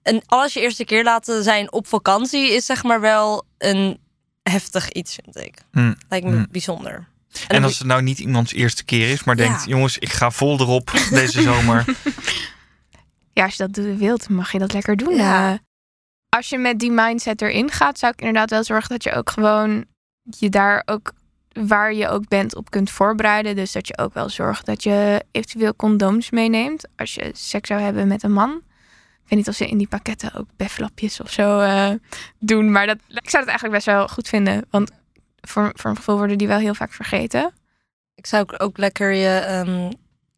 een 0.02 0.22
alles 0.26 0.52
je 0.52 0.60
eerste 0.60 0.84
keer 0.84 1.04
laten 1.04 1.42
zijn 1.42 1.72
op 1.72 1.86
vakantie 1.86 2.52
is 2.52 2.66
zeg 2.66 2.82
maar 2.82 3.00
wel 3.00 3.44
een 3.58 4.00
heftig 4.42 4.90
iets, 4.90 5.18
vind 5.22 5.36
ik. 5.46 5.58
Hm. 5.72 5.92
Lijkt 6.08 6.26
me 6.26 6.32
Hmm. 6.32 6.46
bijzonder. 6.50 7.06
En 7.48 7.62
als 7.62 7.78
het 7.78 7.86
nou 7.86 8.02
niet 8.02 8.18
iemands 8.18 8.52
eerste 8.52 8.84
keer 8.84 9.10
is, 9.10 9.24
maar 9.24 9.36
Ja. 9.36 9.42
denkt: 9.46 9.64
jongens, 9.66 9.98
ik 9.98 10.08
ga 10.12 10.30
vol 10.30 10.60
erop 10.60 10.90
deze 11.10 11.42
zomer. 11.42 11.84
Ja, 13.34 13.44
als 13.44 13.56
je 13.56 13.68
dat 13.68 13.84
wilt, 13.96 14.28
mag 14.28 14.52
je 14.52 14.58
dat 14.58 14.72
lekker 14.72 14.96
doen. 14.96 15.14
Ja. 15.14 15.52
Eh, 15.52 15.58
als 16.28 16.48
je 16.48 16.58
met 16.58 16.78
die 16.78 16.90
mindset 16.90 17.42
erin 17.42 17.70
gaat, 17.70 17.98
zou 17.98 18.12
ik 18.12 18.18
inderdaad 18.18 18.50
wel 18.50 18.64
zorgen 18.64 18.88
dat 18.88 19.02
je 19.04 19.12
ook 19.12 19.30
gewoon 19.30 19.84
je 20.22 20.48
daar 20.48 20.82
ook 20.84 21.12
waar 21.52 21.92
je 21.94 22.08
ook 22.08 22.28
bent 22.28 22.54
op 22.56 22.70
kunt 22.70 22.90
voorbereiden. 22.90 23.56
Dus 23.56 23.72
dat 23.72 23.86
je 23.86 23.98
ook 23.98 24.14
wel 24.14 24.28
zorgt 24.28 24.66
dat 24.66 24.82
je 24.82 25.24
eventueel 25.30 25.76
condooms 25.76 26.30
meeneemt 26.30 26.88
als 26.96 27.14
je 27.14 27.30
seks 27.32 27.68
zou 27.68 27.80
hebben 27.80 28.08
met 28.08 28.22
een 28.22 28.32
man. 28.32 28.62
Ik 29.32 29.38
weet 29.38 29.46
niet 29.46 29.56
of 29.60 29.66
ze 29.66 29.72
in 29.72 29.78
die 29.78 29.88
pakketten 29.88 30.34
ook 30.34 30.46
beflapjes 30.56 31.20
of 31.20 31.30
zo 31.30 31.60
eh, 31.60 31.90
doen, 32.38 32.70
maar 32.72 32.86
dat, 32.86 32.96
ik 33.08 33.30
zou 33.30 33.42
het 33.42 33.48
eigenlijk 33.52 33.72
best 33.72 33.86
wel 33.86 34.08
goed 34.08 34.28
vinden, 34.28 34.64
want 34.70 34.90
voor, 35.40 35.72
voor 35.74 35.90
een 35.90 35.96
gevoel 35.96 36.16
worden 36.16 36.38
die 36.38 36.46
wel 36.48 36.58
heel 36.58 36.74
vaak 36.74 36.92
vergeten. 36.92 37.52
Ik 38.14 38.26
zou 38.26 38.46
ook- 38.58 38.78
lekker 38.78 39.12
je, 39.12 39.28
ehm, 39.38 39.90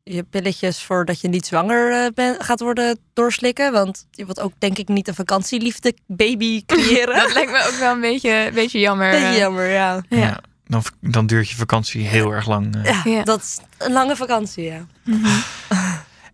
je 0.03 0.23
pilletjes 0.23 0.83
voordat 0.83 1.21
je 1.21 1.29
niet 1.29 1.47
zwanger 1.47 1.93
eh, 2.05 2.07
bent, 2.15 2.43
gaat 2.45 2.61
worden 2.61 2.99
doorslikken. 3.13 3.73
Want 3.73 4.07
je 4.11 4.25
wilt 4.25 4.41
ook 4.41 4.53
denk 4.59 4.79
ik 4.79 4.89
niet 4.89 5.09
een 5.09 5.15
vakantieliefde 5.15 5.95
baby 6.07 6.63
creëren. 6.67 7.15
Dat 7.17 7.33
lijkt 7.33 7.51
me 7.53 7.65
ook 7.73 7.79
wel 7.79 7.93
een 7.93 8.01
beetje, 8.01 8.31
een 8.47 8.55
beetje 8.55 8.79
jammer. 8.81 9.11
Beetje 9.11 9.27
eh. 9.27 9.37
jammer, 9.39 9.69
ja. 9.69 10.03
Ja. 10.09 10.41
dan, 10.67 10.83
dan 11.01 11.27
duurt 11.27 11.49
je 11.51 11.57
vakantie 11.57 12.07
heel 12.07 12.31
erg 12.33 12.47
lang. 12.47 12.75
eh. 12.77 12.85
Ja, 12.85 13.01
Ja. 13.11 13.23
dat 13.23 13.41
is 13.41 13.59
een 13.79 13.93
lange 13.93 14.17
vakantie, 14.17 14.65
ja. 14.65 14.87
Mhm. 15.05 15.27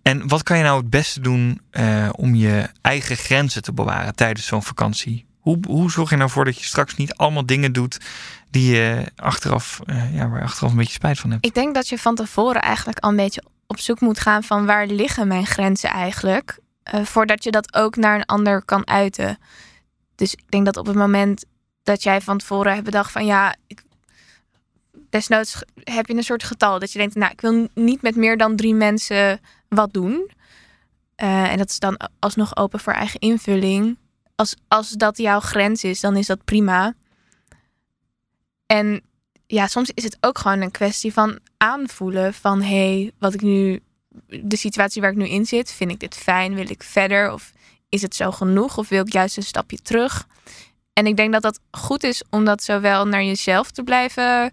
En 0.03 0.29
wat 0.29 0.43
kan 0.43 0.57
je 0.57 0.63
nou 0.63 0.81
het 0.81 0.91
beste 0.91 1.21
doen 1.21 1.61
eh, 1.71 2.09
om 2.13 2.35
je 2.35 2.69
eigen 2.81 3.17
grenzen 3.17 3.63
te 3.63 3.73
bewaren 3.73 4.15
tijdens 4.15 4.47
zo'n 4.47 4.63
vakantie? 4.63 5.27
Hoe, 5.41 5.59
hoe 5.67 5.91
zorg 5.91 6.11
je 6.11 6.17
nou 6.17 6.31
voor 6.31 6.45
dat 6.45 6.59
je 6.59 6.65
straks 6.65 6.97
niet 6.97 7.15
allemaal 7.15 7.47
dingen 7.47 7.73
doet 7.73 7.99
die 8.51 8.73
je 8.75 9.07
achteraf, 9.17 9.81
eh, 9.87 10.15
ja, 10.15 10.29
waar 10.29 10.43
achteraf 10.43 10.71
een 10.71 10.77
beetje 10.77 10.93
spijt 10.93 11.19
van 11.19 11.31
hebt? 11.31 11.47
Ik 11.47 11.55
denk 11.55 11.75
dat 11.75 11.89
je 11.89 11.99
van 11.99 12.15
tevoren 12.15 12.63
eigenlijk 12.63 12.99
al 12.99 13.11
een 13.11 13.17
beetje 13.17 13.43
op 13.67 13.79
zoek 13.79 14.01
moet 14.01 14.19
gaan 14.19 14.43
van 14.43 14.67
waar 14.67 14.87
liggen 14.87 15.29
mijn 15.29 15.47
grenzen 15.47 15.91
eigenlijk. 15.91 16.59
eh, 16.83 17.05
voordat 17.05 17.45
je 17.45 17.51
dat 17.51 17.75
ook 17.75 17.97
naar 17.97 18.15
een 18.15 18.25
ander 18.27 18.63
kan 18.65 18.87
uiten. 18.87 19.39
Dus 20.15 20.33
ik 20.33 20.51
denk 20.51 20.65
dat 20.65 20.77
op 20.77 20.87
het 20.87 20.97
moment 20.97 21.45
dat 21.83 22.03
jij 22.03 22.21
van 22.21 22.39
tevoren 22.39 22.73
hebt 22.73 22.85
bedacht 22.85 23.13
van 23.13 23.27
ja, 23.27 23.55
ik, 23.67 23.83
desnoods 25.11 25.63
heb 25.85 26.07
je 26.07 26.15
een 26.15 26.23
soort 26.23 26.43
getal. 26.45 26.79
Dat 26.79 26.93
je 26.93 26.99
denkt, 26.99 27.15
nou, 27.15 27.33
ik 27.33 27.41
wil 27.41 27.69
niet 27.75 28.03
met 28.03 28.17
meer 28.17 28.37
dan 28.37 28.57
drie 28.57 28.75
mensen 28.75 29.41
wat 29.70 29.92
doen. 29.92 30.30
Eh, 31.14 31.50
en 31.50 31.59
dat 31.59 31.70
is 31.70 31.78
dan 31.78 32.00
alsnog 32.18 32.56
open 32.56 32.80
voor 32.80 32.92
eigen 32.92 33.20
invulling. 33.20 33.98
Als, 34.35 34.56
als 34.68 34.90
dat 34.90 35.18
jouw 35.18 35.40
grens 35.40 35.85
is, 35.85 36.00
dan 36.00 36.16
is 36.16 36.26
dat 36.26 36.44
prima. 36.44 36.94
En 38.66 39.02
ja, 39.46 39.66
soms 39.66 39.90
is 39.94 40.04
het 40.04 40.16
ook 40.20 40.38
gewoon 40.38 40.61
een 40.61 40.70
kwestie 40.70 41.12
van 41.12 41.38
aanvoelen 41.56 42.35
van 42.35 42.62
hé, 42.62 43.00
hey, 43.00 43.12
wat 43.18 43.35
ik 43.35 43.42
nu, 43.42 43.80
de 44.26 44.56
situatie 44.56 45.02
waar 45.02 45.11
ik 45.11 45.16
nu 45.16 45.28
in 45.28 45.46
zit, 45.46 45.72
vind 45.72 45.90
ik 45.90 46.00
dit 46.00 46.14
fijn? 46.14 46.54
Wil 46.54 46.70
ik 46.70 46.83
verder? 46.83 47.33
Of 47.33 47.52
is 47.88 48.02
het 48.02 48.14
zo 48.14 48.30
genoeg? 48.30 48.78
Of 48.78 48.88
wil 48.88 49.06
ik 49.06 49.12
juist 49.12 49.37
een 49.37 49.42
stapje 49.42 49.78
terug? 49.78 50.26
En 50.92 51.06
ik 51.06 51.16
denk 51.16 51.33
dat 51.33 51.42
dat 51.42 51.61
goed 51.70 52.04
is 52.04 52.22
om 52.30 52.44
dat 52.44 52.62
zowel 52.62 53.06
naar 53.06 53.24
jezelf 53.24 53.70
te 53.70 53.83
blijven 53.83 54.52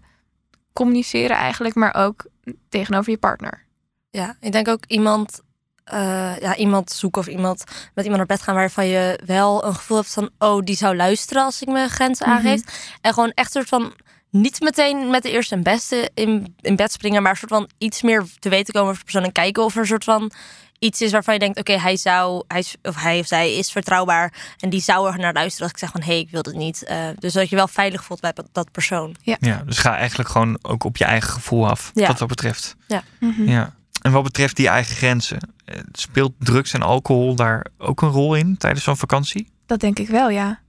communiceren 0.72 1.36
eigenlijk, 1.36 1.74
maar 1.74 1.94
ook 1.94 2.26
tegenover 2.68 3.10
je 3.10 3.18
partner. 3.18 3.67
Ja, 4.10 4.36
ik 4.40 4.52
denk 4.52 4.68
ook 4.68 4.84
iemand, 4.86 5.40
eh, 5.84 6.36
ja, 6.40 6.56
iemand 6.56 6.90
zoeken 6.90 7.20
of 7.20 7.26
iemand 7.26 7.64
met 7.94 8.04
iemand 8.04 8.16
naar 8.28 8.36
bed 8.36 8.42
gaan 8.42 8.54
waarvan 8.54 8.86
je 8.86 9.20
wel 9.26 9.64
een 9.64 9.74
gevoel 9.74 9.96
hebt 9.96 10.12
van, 10.12 10.30
oh, 10.38 10.64
die 10.64 10.76
zou 10.76 10.96
luisteren 10.96 11.42
als 11.44 11.62
ik 11.62 11.68
mijn 11.68 11.88
grenzen 11.90 12.28
Mhm. 12.28 12.36
aangeef. 12.36 12.62
En 13.00 13.12
gewoon 13.12 13.32
echt 13.34 13.52
soort 13.52 13.68
van 13.68 13.92
niet 14.30 14.60
meteen 14.60 15.10
met 15.10 15.22
de 15.22 15.30
eerste 15.30 15.54
en 15.54 15.62
beste 15.62 16.10
in, 16.14 16.54
in 16.60 16.76
bed 16.76 16.92
springen, 16.92 17.22
maar 17.22 17.36
soort 17.36 17.50
van 17.50 17.68
iets 17.78 18.02
meer 18.02 18.24
te 18.38 18.48
weten 18.48 18.72
komen 18.72 18.88
over 18.88 18.98
de 18.98 19.04
persoon 19.04 19.24
en 19.24 19.32
kijken 19.32 19.64
of 19.64 19.74
er 19.74 19.80
een 19.80 19.86
soort 19.86 20.04
van 20.04 20.30
iets 20.78 21.00
is 21.00 21.12
waarvan 21.12 21.34
je 21.34 21.40
denkt, 21.40 21.58
oké, 21.58 21.72
hij 21.72 21.96
zou, 21.96 22.44
hij 22.48 22.58
is, 22.58 22.74
of 22.82 22.96
hij 22.96 23.18
of 23.18 23.26
zij 23.26 23.54
is 23.54 23.70
vertrouwbaar 23.70 24.32
en 24.58 24.70
die 24.70 24.80
zou 24.80 25.12
er 25.12 25.18
naar 25.18 25.32
luisteren 25.32 25.62
als 25.62 25.72
ik 25.72 25.78
zeg 25.78 25.90
van, 25.90 26.00
hé, 26.00 26.06
hey, 26.12 26.18
ik 26.18 26.30
wil 26.30 26.40
het 26.42 26.54
niet. 26.56 26.84
Eh, 26.84 27.06
dus 27.18 27.32
dat 27.32 27.48
je 27.48 27.56
wel 27.56 27.68
veilig 27.68 28.04
voelt 28.04 28.20
bij 28.20 28.32
dat 28.52 28.70
persoon. 28.70 29.16
Ja, 29.22 29.62
dus 29.66 29.78
ga 29.78 29.96
eigenlijk 29.96 30.28
gewoon 30.28 30.58
ook 30.62 30.84
op 30.84 30.96
je 30.96 31.04
eigen 31.04 31.30
gevoel 31.32 31.68
af, 31.68 31.90
Ja. 31.94 32.06
wat 32.06 32.18
dat 32.18 32.28
betreft. 32.28 32.76
Mhm. 33.20 33.48
Ja. 33.48 33.76
En 34.08 34.14
wat 34.14 34.22
betreft 34.22 34.56
die 34.56 34.68
eigen 34.68 34.96
grenzen, 34.96 35.38
eh, 35.64 35.78
speelt 35.92 36.32
drugs 36.38 36.72
en 36.72 36.82
alcohol 36.82 37.34
daar 37.34 37.66
ook 37.78 38.02
een 38.02 38.08
rol 38.08 38.34
in 38.34 38.56
tijdens 38.56 38.84
zo'n 38.84 38.96
vakantie? 38.96 39.50
Dat 39.66 39.80
denk 39.80 39.98
ik 39.98 40.08
wel, 40.08 40.30
ja. 40.30 40.60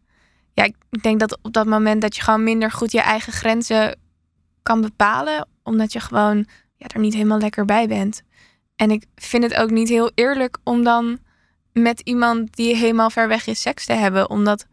Ja, 0.54 0.63
ik 0.63 0.75
ik 0.89 1.04
denk 1.04 1.19
dat 1.19 1.38
op 1.41 1.54
dat 1.54 1.65
moment 1.65 2.02
dat 2.02 2.15
je 2.15 2.21
gewoon 2.21 2.43
minder 2.43 2.71
goed 2.71 2.91
je 2.91 3.02
eigen 3.02 3.34
grenzen 3.34 3.95
kan 4.63 4.82
bepalen, 4.82 5.47
omdat 5.63 5.93
je 5.93 5.99
gewoon 5.99 6.47
ja, 6.75 6.88
er 6.88 6.99
niet 6.99 7.13
helemaal 7.13 7.39
lekker 7.39 7.65
bij 7.65 7.88
bent. 7.88 8.21
En 8.75 8.91
ik 8.91 9.06
vind 9.15 9.43
het 9.43 9.56
ook 9.56 9.69
niet 9.69 9.89
heel 9.89 10.12
eerlijk 10.15 10.58
om 10.63 10.84
dan 10.84 11.19
met 11.73 11.99
iemand 11.99 12.56
die 12.56 12.75
helemaal 12.75 13.10
ver 13.10 13.28
weg 13.28 13.47
is 13.47 13.62
seks 13.62 13.86
te 13.86 13.93
hebben, 13.93 14.30
omdat 14.30 14.65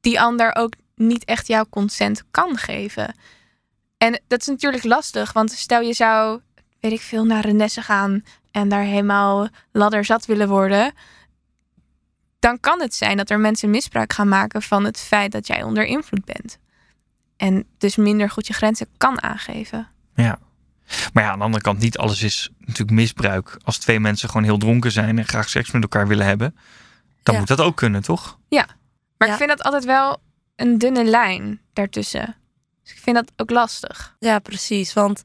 die 0.00 0.20
ander 0.20 0.54
ook 0.54 0.72
niet 0.94 1.24
echt 1.24 1.46
jouw 1.46 1.66
consent 1.70 2.22
kan 2.30 2.56
geven. 2.56 3.14
En 3.98 4.20
dat 4.26 4.40
is 4.40 4.46
natuurlijk 4.46 4.84
lastig, 4.84 5.32
want 5.32 5.50
stel 5.50 5.80
je 5.80 5.92
zou, 5.92 6.40
weet 6.80 6.92
ik 6.92 7.00
veel, 7.00 7.24
naar 7.24 7.44
Renesse 7.44 7.82
gaan 7.82 8.24
en 8.50 8.68
daar 8.68 8.82
helemaal 8.82 9.48
ladderzat 9.72 10.26
willen 10.26 10.48
worden, 10.48 10.92
dan 12.38 12.60
kan 12.60 12.80
het 12.80 12.94
zijn 12.94 13.16
dat 13.16 13.30
er 13.30 13.40
mensen 13.40 13.70
misbruik 13.70 14.12
gaan 14.12 14.28
maken 14.28 14.62
van 14.62 14.84
het 14.84 14.98
feit 15.00 15.32
dat 15.32 15.46
jij 15.46 15.62
onder 15.62 15.84
invloed 15.84 16.24
bent. 16.24 16.58
En 17.36 17.64
dus 17.78 17.96
minder 17.96 18.30
goed 18.30 18.46
je 18.46 18.52
grenzen 18.52 18.86
kan 18.96 19.22
aangeven. 19.22 19.88
Ja. 20.14 20.38
Maar 21.12 21.22
ja, 21.24 21.30
aan 21.30 21.38
de 21.38 21.44
andere 21.44 21.62
kant, 21.62 21.78
niet 21.78 21.98
alles 21.98 22.22
is 22.22 22.50
natuurlijk 22.58 22.90
misbruik. 22.90 23.58
Als 23.64 23.78
twee 23.78 24.00
mensen 24.00 24.28
gewoon 24.28 24.44
heel 24.44 24.58
dronken 24.58 24.92
zijn 24.92 25.18
en 25.18 25.26
graag 25.26 25.48
seks 25.48 25.70
met 25.70 25.82
elkaar 25.82 26.06
willen 26.08 26.26
hebben, 26.26 26.56
dan 27.22 27.34
Ja. 27.34 27.40
moet 27.40 27.48
dat 27.48 27.60
ook 27.60 27.76
kunnen, 27.76 28.02
toch? 28.02 28.38
Maar 28.48 29.28
Ja. 29.28 29.34
ik 29.34 29.38
vind 29.38 29.48
dat 29.48 29.62
altijd 29.62 29.84
wel 29.84 30.20
een 30.56 30.78
dunne 30.78 31.04
lijn 31.04 31.60
daartussen. 31.72 32.36
Dus 32.82 32.92
ik 32.92 32.98
vind 32.98 33.16
dat 33.16 33.32
ook 33.36 33.50
lastig. 33.50 34.16
Ja, 34.18 34.38
precies. 34.38 34.92
Want 34.92 35.24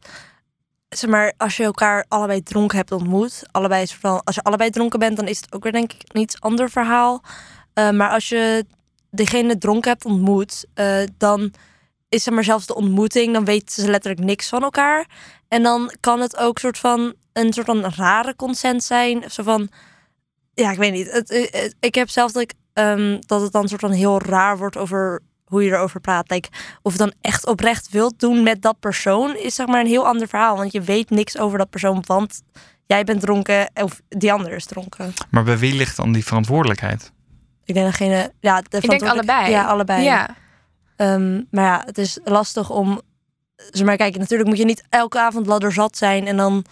zeg 0.94 1.10
maar, 1.10 1.34
als 1.38 1.58
je 1.58 1.64
elkaar 1.64 2.06
allebei 2.08 2.44
dronken 2.44 2.78
hebt 2.78 2.92
ontmoet, 2.92 3.42
allebei 3.52 3.86
als 4.24 4.36
je 4.36 4.42
allebei 4.44 4.70
dronken 4.70 5.00
bent, 5.00 5.18
dan 5.18 5.28
is 5.28 5.38
het 5.38 5.54
ook 5.54 5.64
weer 5.64 5.72
denk 5.72 5.94
ik 5.94 6.02
een 6.08 6.22
iets 6.22 6.42
ander 6.42 6.70
verhaal. 6.70 7.22
Eh, 7.74 7.90
maar 7.90 8.10
als 8.10 8.30
je 8.30 8.66
degene 9.12 9.58
dronken 9.58 9.92
hebt 9.92 10.06
ontmoet, 10.06 10.66
eh, 10.74 11.04
dan 11.18 11.54
is 12.10 12.24
zeg 12.24 12.34
maar 12.34 12.44
zelfs 12.44 12.66
de 12.66 12.76
ontmoeting, 12.76 13.34
dan 13.34 13.46
weten 13.46 13.84
ze 13.84 13.90
letterlijk 13.90 14.26
niks 14.26 14.50
van 14.50 14.64
elkaar. 14.64 15.08
En 15.48 15.64
dan 15.64 15.92
kan 16.00 16.20
het 16.20 16.38
ook 16.38 16.60
soort 16.60 16.78
van 16.78 17.14
een 17.34 17.54
soort 17.54 17.66
van 17.66 17.86
rare 17.86 18.36
consent 18.36 18.84
zijn. 18.84 19.24
Zo 19.32 19.44
van, 19.44 19.70
ja, 20.54 20.72
ik 20.72 20.78
weet 20.78 20.92
niet. 20.94 21.12
Het, 21.12 21.30
het- 21.30 21.76
ik 21.80 21.96
heb 21.96 22.10
zelf 22.10 22.32
dat 22.32 22.42
ik 22.42 22.54
ehm, 22.74 23.18
dat 23.26 23.42
het 23.42 23.52
dan 23.52 23.68
soort 23.68 23.82
van 23.82 23.92
heel 23.92 24.22
raar 24.22 24.58
wordt 24.58 24.78
over 24.78 25.22
hoe 25.54 25.64
je 25.64 25.72
erover 25.72 26.00
praat. 26.00 26.30
Like, 26.30 26.50
of 26.82 26.92
je 26.92 26.98
dan 26.98 27.14
echt 27.22 27.46
oprecht 27.46 27.90
wilt 27.90 28.20
doen 28.20 28.44
met 28.44 28.62
dat 28.62 28.80
persoon, 28.80 29.38
is 29.38 29.56
zeg 29.56 29.68
maar 29.68 29.80
een 29.80 29.88
heel 29.88 30.08
ander 30.08 30.28
verhaal. 30.28 30.58
Want 30.58 30.72
je 30.72 30.82
weet 30.82 31.10
niks 31.10 31.38
over 31.38 31.58
dat 31.58 31.70
persoon, 31.70 32.04
want 32.06 32.42
jij 32.86 33.04
bent 33.04 33.22
dronken 33.22 33.72
of 33.74 34.02
die 34.10 34.34
ander 34.34 34.52
is 34.52 34.66
dronken. 34.66 35.14
Maar 35.30 35.44
bij 35.44 35.58
wie 35.58 35.74
ligt 35.76 35.98
dan 35.98 36.12
die 36.12 36.26
verantwoordelijkheid? 36.26 37.12
Ik 37.66 37.74
denk 37.74 37.86
degene, 37.86 38.32
ja, 38.40 38.62
de 38.62 38.78
Ik 38.78 38.90
denk 38.90 39.04
allebei. 39.04 39.50
Ja, 39.50 39.66
allebei. 39.66 40.04
Ja, 40.04 40.36
Ehm, 40.96 41.42
maar 41.52 41.64
ja, 41.64 41.82
het 41.86 41.98
is 41.98 42.20
lastig 42.24 42.70
om. 42.70 43.02
Zeg 43.56 43.86
maar, 43.86 43.98
kijk, 43.98 44.18
natuurlijk 44.18 44.50
moet 44.50 44.58
je 44.58 44.66
niet 44.66 44.84
elke 44.90 45.20
avond 45.20 45.46
ladderzat 45.46 45.98
zijn 45.98 46.28
en 46.28 46.38
dan 46.38 46.66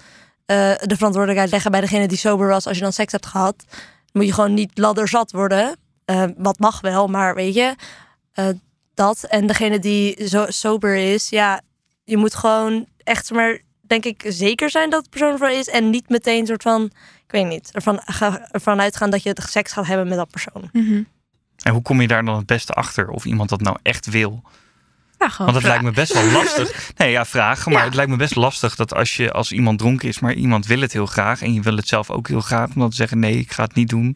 eh, 0.45 0.55
de 0.81 0.95
verantwoordelijkheid 0.95 1.51
leggen 1.51 1.71
bij 1.71 1.81
degene 1.81 2.07
die 2.07 2.17
sober 2.17 2.47
was 2.47 2.67
als 2.67 2.77
je 2.77 2.83
dan 2.83 2.93
seks 2.93 3.11
hebt 3.11 3.25
gehad. 3.25 3.65
Dan 3.67 3.77
moet 4.11 4.25
je 4.25 4.33
gewoon 4.33 4.53
niet 4.53 4.77
ladderzat 4.77 5.31
worden. 5.31 5.75
Eh, 6.05 6.23
wat 6.37 6.59
mag 6.59 6.81
wel, 6.81 7.07
maar 7.07 7.35
weet 7.35 7.53
je, 7.53 7.75
eh, 8.31 8.47
dat. 8.93 9.23
En 9.23 9.47
degene 9.47 9.79
die 9.79 10.27
zo 10.27 10.45
sober 10.47 10.95
is, 10.95 11.29
ja, 11.29 11.61
je 12.03 12.17
moet 12.17 12.35
gewoon 12.35 12.85
echt 13.03 13.31
maar, 13.31 13.59
denk 13.81 14.05
ik, 14.05 14.23
zeker 14.27 14.69
zijn 14.69 14.89
dat 14.89 15.03
de 15.03 15.09
persoon 15.09 15.31
ervoor 15.31 15.49
is 15.49 15.67
en 15.67 15.89
niet 15.89 16.09
meteen 16.09 16.45
soort 16.45 16.61
van, 16.61 16.83
ik 17.25 17.31
weet 17.31 17.47
niet, 17.47 17.69
ervan, 17.71 17.99
ervan 18.51 18.81
uitgaan 18.81 19.09
dat 19.09 19.23
je 19.23 19.37
seks 19.49 19.71
gaat 19.71 19.87
hebben 19.87 20.07
met 20.07 20.17
dat 20.17 20.29
persoon. 20.29 20.69
Mhm. 20.71 21.03
En 21.63 21.73
hoe 21.73 21.81
kom 21.81 22.01
je 22.01 22.07
daar 22.07 22.25
dan 22.25 22.35
het 22.37 22.45
beste 22.45 22.73
achter 22.73 23.09
of 23.09 23.25
iemand 23.25 23.49
dat 23.49 23.61
nou 23.61 23.77
echt 23.81 24.05
wil? 24.09 24.41
Nou, 25.17 25.31
gewoon 25.33 25.51
Want 25.51 25.63
het 25.63 25.71
lijkt 25.71 25.83
me 25.83 25.91
best 25.91 26.13
wel 26.13 26.31
lastig. 26.41 26.91
Nee, 26.97 27.11
ja, 27.11 27.25
vragen. 27.25 27.71
Maar 27.71 27.79
Ja. 27.79 27.85
het 27.85 27.95
lijkt 27.95 28.11
me 28.11 28.17
best 28.17 28.35
lastig 28.35 28.75
dat 28.75 28.93
als 28.93 29.15
je 29.15 29.31
als 29.31 29.51
iemand 29.51 29.79
dronken 29.79 30.07
is, 30.07 30.19
maar 30.19 30.33
iemand 30.33 30.65
wil 30.65 30.81
het 30.81 30.93
heel 30.93 31.05
graag 31.05 31.41
en 31.41 31.53
je 31.53 31.61
wil 31.61 31.75
het 31.75 31.87
zelf 31.87 32.09
ook 32.09 32.27
heel 32.27 32.41
graag, 32.41 32.67
om 32.67 32.79
dan 32.81 32.89
te 32.89 32.95
zeggen 32.95 33.19
nee, 33.19 33.37
ik 33.37 33.51
ga 33.51 33.63
het 33.63 33.75
niet 33.75 33.89
doen. 33.89 34.15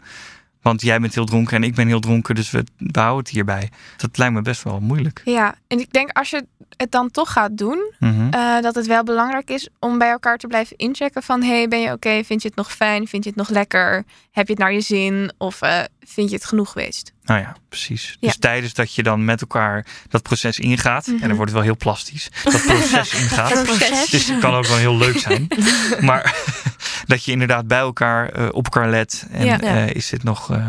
Want 0.65 0.81
jij 0.81 0.99
bent 0.99 1.13
heel 1.15 1.25
dronken 1.25 1.55
en 1.55 1.63
ik 1.63 1.75
ben 1.75 1.87
heel 1.87 1.99
dronken, 1.99 2.35
dus 2.35 2.51
we, 2.51 2.63
we 2.77 2.99
houden 2.99 3.23
het 3.23 3.29
hierbij. 3.33 3.69
Dat 3.97 4.17
lijkt 4.17 4.33
me 4.33 4.41
best 4.41 4.63
wel 4.63 4.79
moeilijk. 4.79 5.21
Ja, 5.25 5.55
en 5.67 5.79
ik 5.79 5.93
denk 5.93 6.09
als 6.11 6.29
je 6.29 6.45
het 6.77 6.91
dan 6.91 7.11
toch 7.11 7.31
gaat 7.31 7.57
doen, 7.57 7.93
Mhm. 7.99 8.29
eh, 8.33 8.61
dat 8.61 8.75
het 8.75 8.85
wel 8.87 9.03
belangrijk 9.03 9.49
is 9.49 9.69
om 9.79 9.97
bij 9.97 10.09
elkaar 10.09 10.37
te 10.37 10.47
blijven 10.47 10.77
inchecken 10.77 11.23
van 11.23 11.43
hey, 11.43 11.67
ben 11.67 11.81
je 11.81 11.91
oké? 11.91 12.23
Vind 12.23 12.41
je 12.41 12.47
het 12.47 12.57
nog 12.57 12.71
fijn? 12.73 13.07
Vind 13.07 13.23
je 13.23 13.29
het 13.29 13.39
nog 13.39 13.49
lekker? 13.49 14.03
Heb 14.31 14.45
je 14.47 14.53
het 14.53 14.61
naar 14.61 14.73
je 14.73 14.81
zin? 14.81 15.31
Of 15.37 15.61
eh, 15.61 15.79
vind 16.07 16.29
je 16.29 16.35
het 16.35 16.45
genoeg 16.45 16.71
geweest? 16.71 17.13
Nou 17.23 17.39
ja, 17.39 17.55
precies. 17.69 18.17
Ja. 18.19 18.27
Dus 18.27 18.37
tijdens 18.37 18.73
dat 18.73 18.93
je 18.95 19.03
dan 19.03 19.25
met 19.25 19.41
elkaar 19.41 19.85
dat 20.09 20.21
proces 20.21 20.59
ingaat, 20.59 21.07
en 21.07 21.13
Mhm. 21.13 21.21
dan 21.27 21.35
wordt 21.35 21.51
het 21.51 21.53
wel 21.53 21.61
heel 21.69 21.77
plastisch, 21.77 22.29
dat 22.43 22.61
proces 22.65 23.13
ingaat. 23.21 23.63
Proces. 23.63 24.09
Dus 24.09 24.27
het 24.27 24.39
kan 24.39 24.53
ook 24.53 24.65
wel 24.67 24.77
heel 24.77 24.97
leuk 24.97 25.17
zijn. 25.19 25.47
maar 26.01 26.35
dat 27.05 27.23
je 27.23 27.31
inderdaad 27.31 27.67
bij 27.67 27.79
elkaar 27.79 28.29
eh, 28.29 28.47
op 28.51 28.63
elkaar 28.65 28.89
let. 28.89 29.27
En 29.31 29.45
Ja. 29.45 29.59
eh, 29.59 29.89
is 29.89 30.09
dit 30.09 30.23
nog 30.23 30.51
eh, 30.51 30.67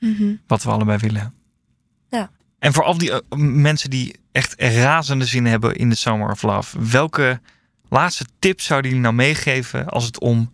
Mhm. 0.00 0.34
wat 0.46 0.62
we 0.62 0.70
allebei 0.70 0.98
willen? 0.98 1.34
Ja. 2.08 2.30
En 2.58 2.72
voor 2.72 2.84
al 2.84 2.98
die 2.98 3.12
mensen 3.38 3.90
die 3.90 4.16
echt 4.32 4.54
razende 4.60 5.24
zin 5.24 5.46
hebben 5.46 5.74
in 5.76 5.88
de 5.88 5.94
Summer 5.94 6.30
of 6.30 6.42
Love, 6.42 6.88
welke 6.90 7.40
laatste 7.88 8.26
tips 8.38 8.64
zouden 8.64 8.90
jullie 8.90 9.04
nou 9.04 9.14
meegeven 9.16 9.86
als 9.88 10.04
het 10.04 10.20
om 10.20 10.52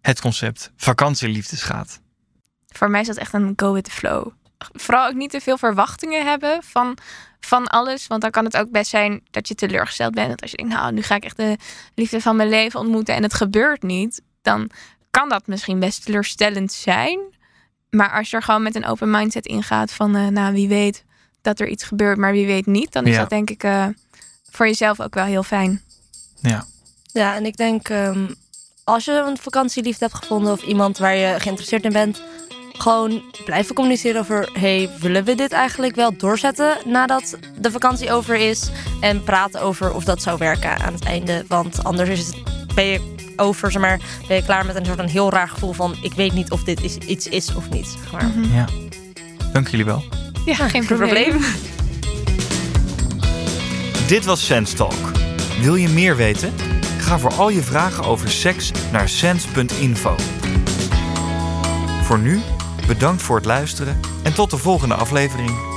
het 0.00 0.20
concept 0.20 0.70
vakantieliefdes 0.76 1.62
gaat? 1.62 2.00
Voor 2.68 2.90
mij 2.90 3.00
is 3.00 3.06
dat 3.06 3.16
echt 3.16 3.32
een 3.32 3.52
go 3.56 3.72
with 3.72 3.84
the 3.84 3.90
flow. 3.90 4.28
Vooral 4.72 5.06
ook 5.08 5.14
niet 5.14 5.30
te 5.30 5.40
veel 5.40 5.58
verwachtingen 5.58 6.26
hebben 6.26 6.62
van, 6.62 6.96
van 7.40 7.66
alles. 7.66 8.06
Want 8.06 8.22
dan 8.22 8.30
kan 8.30 8.44
het 8.44 8.56
ook 8.56 8.70
best 8.70 8.90
zijn 8.90 9.22
dat 9.30 9.48
je 9.48 9.54
teleurgesteld 9.54 10.14
bent. 10.14 10.28
Dat 10.28 10.42
als 10.42 10.50
je 10.50 10.56
denkt, 10.56 10.72
nou, 10.72 10.92
nu 10.92 11.02
ga 11.02 11.14
ik 11.14 11.24
echt 11.24 11.36
de 11.36 11.56
liefde 11.94 12.20
van 12.20 12.36
mijn 12.36 12.48
leven 12.48 12.80
ontmoeten 12.80 13.14
en 13.14 13.22
het 13.22 13.34
gebeurt 13.34 13.82
niet. 13.82 14.22
Dan 14.42 14.70
kan 15.10 15.28
dat 15.28 15.46
misschien 15.46 15.78
best 15.80 16.04
teleurstellend 16.04 16.72
zijn. 16.72 17.18
Maar 17.90 18.10
als 18.12 18.30
je 18.30 18.36
er 18.36 18.42
gewoon 18.42 18.62
met 18.62 18.74
een 18.74 18.86
open 18.86 19.10
mindset 19.10 19.46
ingaat 19.46 19.92
van, 19.92 20.16
eh, 20.16 20.26
nou, 20.26 20.52
wie 20.52 20.68
weet 20.68 21.04
dat 21.42 21.60
er 21.60 21.68
iets 21.68 21.84
gebeurt, 21.84 22.18
maar 22.18 22.32
wie 22.32 22.46
weet 22.46 22.66
niet. 22.66 22.92
Dan 22.92 23.04
is 23.06 23.14
Ja. 23.14 23.20
dat 23.20 23.30
denk 23.30 23.50
ik 23.50 23.62
eh, 23.62 23.86
voor 24.50 24.66
jezelf 24.66 25.00
ook 25.00 25.14
wel 25.14 25.24
heel 25.24 25.42
fijn. 25.42 25.82
Ja. 26.40 26.64
Ja, 27.12 27.34
en 27.34 27.46
ik 27.46 27.56
denk 27.56 27.88
ehm, 27.88 28.26
als 28.84 29.04
je 29.04 29.12
een 29.12 29.36
vakantieliefde 29.38 30.04
hebt 30.04 30.16
gevonden 30.16 30.52
of 30.52 30.62
iemand 30.62 30.98
waar 30.98 31.14
je 31.16 31.34
geïnteresseerd 31.40 31.84
in 31.84 31.92
bent, 31.92 32.22
gewoon 32.72 33.22
blijven 33.44 33.74
communiceren 33.74 34.20
over: 34.20 34.50
hey, 34.52 34.90
willen 35.00 35.24
we 35.24 35.34
dit 35.34 35.52
eigenlijk 35.52 35.94
wel 35.94 36.16
doorzetten 36.16 36.76
nadat 36.84 37.38
de 37.58 37.70
vakantie 37.70 38.12
over 38.12 38.34
is? 38.34 38.70
En 39.00 39.24
praten 39.24 39.60
over 39.60 39.92
of 39.94 40.04
dat 40.04 40.22
zou 40.22 40.38
werken 40.38 40.78
aan 40.78 40.92
het 40.92 41.04
einde. 41.04 41.44
Want 41.48 41.84
anders 41.84 42.08
is 42.08 42.26
het, 42.26 42.36
ben 42.74 42.84
je 42.84 43.14
over, 43.42 43.70
zeg 43.70 43.82
maar, 43.82 44.00
ben 44.28 44.36
je 44.36 44.44
klaar 44.44 44.66
met 44.66 44.76
een 44.76 44.84
soort 44.84 44.96
van 44.96 45.08
heel 45.08 45.30
raar 45.30 45.48
gevoel 45.48 45.72
van: 45.72 45.96
ik 46.02 46.12
weet 46.12 46.32
niet 46.32 46.50
of 46.50 46.64
dit 46.64 46.82
is, 46.82 46.96
iets 46.96 47.28
is 47.28 47.54
of 47.54 47.70
niet. 47.70 47.86
Zeg 47.86 48.12
maar. 48.12 48.24
Mhm. 48.24 48.54
ja. 48.54 48.68
Dank 49.52 49.68
jullie 49.68 49.84
wel. 49.84 50.04
Ja, 50.44 50.54
geen 50.54 50.86
probleem. 50.86 51.40
Dit 54.06 54.24
was 54.24 54.46
Sense 54.46 54.74
Talk. 54.74 55.10
Wil 55.60 55.74
je 55.74 55.88
meer 55.88 56.16
weten? 56.16 56.52
Ga 56.98 57.18
voor 57.18 57.32
al 57.32 57.48
je 57.48 57.62
vragen 57.62 58.04
over 58.04 58.30
seks 58.30 58.70
naar 58.92 59.08
sens.info. 59.08 60.14
Voor 62.02 62.18
nu, 62.18 62.40
bedankt 62.86 63.22
voor 63.22 63.36
het 63.36 63.44
luisteren 63.44 64.00
en 64.22 64.34
tot 64.34 64.50
de 64.50 64.56
volgende 64.56 64.94
aflevering. 64.94 65.71